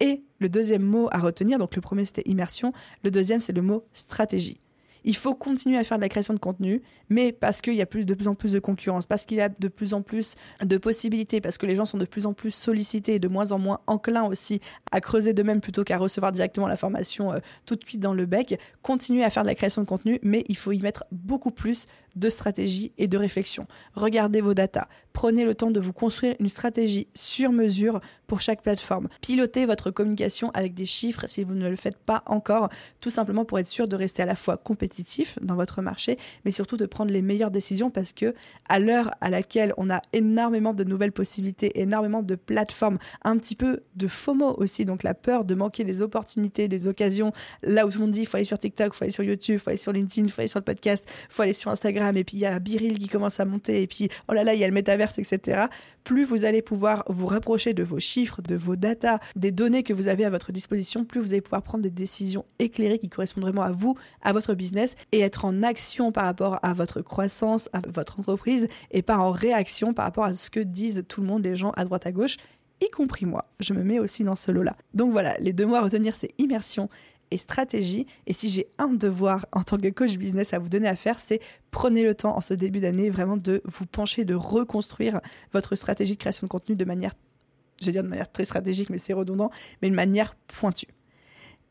Et 0.00 0.24
le 0.38 0.48
deuxième 0.48 0.82
mot 0.82 1.08
à 1.12 1.18
retenir, 1.18 1.58
donc 1.58 1.76
le 1.76 1.80
premier 1.80 2.04
c'était 2.04 2.28
immersion, 2.28 2.72
le 3.04 3.10
deuxième 3.10 3.40
c'est 3.40 3.52
le 3.52 3.62
mot 3.62 3.84
stratégie. 3.92 4.60
Il 5.04 5.16
faut 5.16 5.34
continuer 5.34 5.78
à 5.78 5.84
faire 5.84 5.98
de 5.98 6.02
la 6.02 6.08
création 6.08 6.34
de 6.34 6.38
contenu, 6.38 6.82
mais 7.08 7.32
parce 7.32 7.60
qu'il 7.60 7.74
y 7.74 7.82
a 7.82 7.86
plus, 7.86 8.04
de 8.04 8.14
plus 8.14 8.28
en 8.28 8.34
plus 8.34 8.52
de 8.52 8.58
concurrence, 8.58 9.06
parce 9.06 9.24
qu'il 9.24 9.38
y 9.38 9.40
a 9.40 9.48
de 9.48 9.68
plus 9.68 9.94
en 9.94 10.02
plus 10.02 10.34
de 10.62 10.76
possibilités, 10.76 11.40
parce 11.40 11.58
que 11.58 11.66
les 11.66 11.74
gens 11.74 11.84
sont 11.84 11.98
de 11.98 12.04
plus 12.04 12.26
en 12.26 12.32
plus 12.32 12.50
sollicités 12.50 13.14
et 13.14 13.18
de 13.18 13.28
moins 13.28 13.52
en 13.52 13.58
moins 13.58 13.80
enclins 13.86 14.24
aussi 14.24 14.60
à 14.90 15.00
creuser 15.00 15.34
de 15.34 15.42
même 15.42 15.60
plutôt 15.60 15.84
qu'à 15.84 15.98
recevoir 15.98 16.32
directement 16.32 16.66
l'information 16.66 17.32
euh, 17.32 17.38
tout 17.66 17.76
de 17.76 17.84
suite 17.84 18.00
dans 18.00 18.14
le 18.14 18.26
bec. 18.26 18.58
Continuez 18.82 19.24
à 19.24 19.30
faire 19.30 19.42
de 19.42 19.48
la 19.48 19.54
création 19.54 19.82
de 19.82 19.86
contenu, 19.86 20.18
mais 20.22 20.44
il 20.48 20.56
faut 20.56 20.72
y 20.72 20.80
mettre 20.80 21.04
beaucoup 21.10 21.50
plus 21.50 21.86
de 22.16 22.28
stratégie 22.30 22.92
et 22.98 23.08
de 23.08 23.16
réflexion. 23.16 23.66
Regardez 23.94 24.40
vos 24.40 24.54
datas. 24.54 24.86
Prenez 25.12 25.44
le 25.44 25.54
temps 25.54 25.70
de 25.70 25.80
vous 25.80 25.92
construire 25.92 26.34
une 26.40 26.48
stratégie 26.48 27.08
sur 27.14 27.52
mesure 27.52 28.00
pour 28.26 28.40
chaque 28.40 28.62
plateforme. 28.62 29.08
Pilotez 29.20 29.66
votre 29.66 29.90
communication 29.90 30.50
avec 30.54 30.74
des 30.74 30.86
chiffres 30.86 31.26
si 31.26 31.44
vous 31.44 31.54
ne 31.54 31.68
le 31.68 31.76
faites 31.76 31.98
pas 31.98 32.22
encore, 32.26 32.70
tout 33.00 33.10
simplement 33.10 33.44
pour 33.44 33.58
être 33.58 33.66
sûr 33.66 33.88
de 33.88 33.96
rester 33.96 34.22
à 34.22 34.26
la 34.26 34.34
fois 34.34 34.56
compétitif 34.56 35.38
dans 35.42 35.54
votre 35.54 35.82
marché, 35.82 36.16
mais 36.44 36.50
surtout 36.50 36.76
de 36.76 36.86
prendre 36.86 37.12
les 37.12 37.22
meilleures 37.22 37.50
décisions 37.50 37.90
parce 37.90 38.12
que 38.12 38.34
à 38.68 38.78
l'heure 38.78 39.10
à 39.20 39.28
laquelle 39.28 39.74
on 39.76 39.90
a 39.90 40.00
énormément 40.12 40.72
de 40.72 40.84
nouvelles 40.84 41.12
possibilités, 41.12 41.80
énormément 41.80 42.22
de 42.22 42.34
plateformes, 42.34 42.98
un 43.22 43.36
petit 43.36 43.56
peu 43.56 43.80
de 43.96 44.08
FOMO 44.08 44.54
aussi, 44.56 44.84
donc 44.84 45.02
la 45.02 45.14
peur 45.14 45.44
de 45.44 45.54
manquer 45.54 45.84
des 45.84 46.02
opportunités, 46.02 46.68
des 46.68 46.88
occasions, 46.88 47.32
là 47.62 47.86
où 47.86 47.90
tout 47.90 47.98
le 47.98 48.04
monde 48.04 48.12
dit 48.12 48.20
il 48.20 48.26
faut 48.26 48.36
aller 48.36 48.44
sur 48.44 48.58
TikTok, 48.58 48.92
il 48.94 48.96
faut 48.96 49.04
aller 49.04 49.12
sur 49.12 49.24
YouTube, 49.24 49.56
il 49.56 49.60
faut 49.60 49.70
aller 49.70 49.76
sur 49.76 49.92
LinkedIn, 49.92 50.26
il 50.26 50.30
faut 50.30 50.40
aller 50.40 50.48
sur 50.48 50.60
le 50.60 50.64
podcast, 50.64 51.06
il 51.06 51.34
faut 51.34 51.42
aller 51.42 51.52
sur 51.52 51.70
Et 52.16 52.24
puis 52.24 52.36
il 52.36 52.40
y 52.40 52.46
a 52.46 52.58
Biril 52.58 52.98
qui 52.98 53.08
commence 53.08 53.40
à 53.40 53.44
monter, 53.44 53.82
et 53.82 53.86
puis 53.86 54.08
oh 54.28 54.32
là 54.32 54.44
là, 54.44 54.54
il 54.54 54.60
y 54.60 54.64
a 54.64 54.66
le 54.66 54.72
métaverse, 54.72 55.18
etc. 55.18 55.66
Plus 56.04 56.24
vous 56.24 56.44
allez 56.44 56.62
pouvoir 56.62 57.04
vous 57.08 57.26
rapprocher 57.26 57.74
de 57.74 57.82
vos 57.82 58.00
chiffres, 58.00 58.42
de 58.42 58.56
vos 58.56 58.76
datas, 58.76 59.18
des 59.36 59.52
données 59.52 59.82
que 59.82 59.92
vous 59.92 60.08
avez 60.08 60.24
à 60.24 60.30
votre 60.30 60.52
disposition, 60.52 61.04
plus 61.04 61.20
vous 61.20 61.32
allez 61.32 61.40
pouvoir 61.40 61.62
prendre 61.62 61.82
des 61.82 61.90
décisions 61.90 62.44
éclairées 62.58 62.98
qui 62.98 63.08
correspondent 63.08 63.44
vraiment 63.44 63.62
à 63.62 63.72
vous, 63.72 63.96
à 64.22 64.32
votre 64.32 64.54
business, 64.54 64.94
et 65.12 65.20
être 65.20 65.44
en 65.44 65.62
action 65.62 66.12
par 66.12 66.24
rapport 66.24 66.58
à 66.62 66.74
votre 66.74 67.02
croissance, 67.02 67.68
à 67.72 67.80
votre 67.88 68.20
entreprise, 68.20 68.68
et 68.90 69.02
pas 69.02 69.18
en 69.18 69.30
réaction 69.30 69.94
par 69.94 70.04
rapport 70.04 70.24
à 70.24 70.34
ce 70.34 70.50
que 70.50 70.60
disent 70.60 71.04
tout 71.08 71.20
le 71.20 71.26
monde, 71.26 71.44
les 71.44 71.56
gens 71.56 71.70
à 71.76 71.84
droite 71.84 72.06
à 72.06 72.12
gauche 72.12 72.36
y 72.84 72.90
compris 72.90 73.26
moi. 73.26 73.44
Je 73.60 73.74
me 73.74 73.82
mets 73.82 73.98
aussi 73.98 74.24
dans 74.24 74.36
ce 74.36 74.50
lot-là. 74.50 74.76
Donc 74.94 75.12
voilà, 75.12 75.36
les 75.38 75.52
deux 75.52 75.66
mots 75.66 75.76
à 75.76 75.82
retenir, 75.82 76.16
c'est 76.16 76.30
immersion 76.38 76.88
et 77.32 77.36
stratégie. 77.36 78.06
Et 78.26 78.32
si 78.32 78.50
j'ai 78.50 78.68
un 78.78 78.88
devoir 78.88 79.46
en 79.52 79.62
tant 79.62 79.78
que 79.78 79.88
coach 79.88 80.16
business 80.16 80.52
à 80.52 80.58
vous 80.58 80.68
donner 80.68 80.88
à 80.88 80.96
faire, 80.96 81.18
c'est 81.18 81.40
prenez 81.70 82.02
le 82.02 82.14
temps 82.14 82.36
en 82.36 82.40
ce 82.40 82.54
début 82.54 82.80
d'année 82.80 83.10
vraiment 83.10 83.36
de 83.36 83.62
vous 83.64 83.86
pencher, 83.86 84.24
de 84.24 84.34
reconstruire 84.34 85.20
votre 85.52 85.74
stratégie 85.74 86.14
de 86.14 86.20
création 86.20 86.46
de 86.46 86.50
contenu 86.50 86.76
de 86.76 86.84
manière, 86.84 87.14
je 87.80 87.86
vais 87.86 87.92
dire 87.92 88.02
de 88.04 88.08
manière 88.08 88.30
très 88.30 88.44
stratégique, 88.44 88.90
mais 88.90 88.98
c'est 88.98 89.14
redondant, 89.14 89.50
mais 89.80 89.90
de 89.90 89.94
manière 89.94 90.36
pointue. 90.46 90.88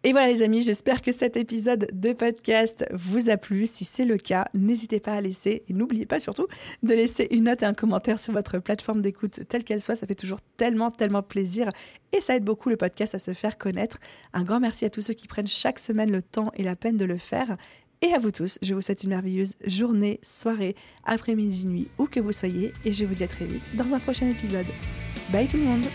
Et 0.03 0.13
voilà 0.13 0.29
les 0.29 0.41
amis, 0.41 0.63
j'espère 0.63 1.03
que 1.03 1.11
cet 1.11 1.37
épisode 1.37 1.87
de 1.93 2.13
podcast 2.13 2.85
vous 2.91 3.29
a 3.29 3.37
plu. 3.37 3.67
Si 3.67 3.85
c'est 3.85 4.03
le 4.03 4.17
cas, 4.17 4.47
n'hésitez 4.55 4.99
pas 4.99 5.13
à 5.13 5.21
laisser, 5.21 5.61
et 5.67 5.73
n'oubliez 5.73 6.07
pas 6.07 6.19
surtout 6.19 6.47
de 6.81 6.95
laisser 6.95 7.27
une 7.29 7.43
note 7.43 7.61
et 7.61 7.67
un 7.67 7.75
commentaire 7.75 8.19
sur 8.19 8.33
votre 8.33 8.57
plateforme 8.57 9.03
d'écoute, 9.03 9.41
telle 9.47 9.63
qu'elle 9.63 9.81
soit. 9.81 9.95
Ça 9.95 10.07
fait 10.07 10.15
toujours 10.15 10.39
tellement, 10.57 10.89
tellement 10.89 11.21
plaisir 11.21 11.69
et 12.13 12.19
ça 12.19 12.35
aide 12.35 12.43
beaucoup 12.43 12.69
le 12.69 12.77
podcast 12.77 13.13
à 13.13 13.19
se 13.19 13.33
faire 13.33 13.59
connaître. 13.59 13.99
Un 14.33 14.41
grand 14.41 14.59
merci 14.59 14.85
à 14.85 14.89
tous 14.89 15.01
ceux 15.01 15.13
qui 15.13 15.27
prennent 15.27 15.47
chaque 15.47 15.77
semaine 15.77 16.11
le 16.11 16.23
temps 16.23 16.51
et 16.55 16.63
la 16.63 16.75
peine 16.75 16.97
de 16.97 17.05
le 17.05 17.17
faire. 17.17 17.55
Et 18.01 18.11
à 18.13 18.17
vous 18.17 18.31
tous, 18.31 18.57
je 18.63 18.73
vous 18.73 18.81
souhaite 18.81 19.03
une 19.03 19.11
merveilleuse 19.11 19.53
journée, 19.67 20.19
soirée, 20.23 20.75
après-midi, 21.05 21.67
nuit, 21.67 21.91
où 21.99 22.07
que 22.07 22.19
vous 22.19 22.31
soyez. 22.31 22.73
Et 22.85 22.93
je 22.93 23.05
vous 23.05 23.13
dis 23.13 23.23
à 23.23 23.27
très 23.27 23.45
vite 23.45 23.75
dans 23.75 23.93
un 23.93 23.99
prochain 23.99 24.27
épisode. 24.27 24.65
Bye 25.31 25.47
tout 25.47 25.57
le 25.57 25.63
monde 25.63 25.85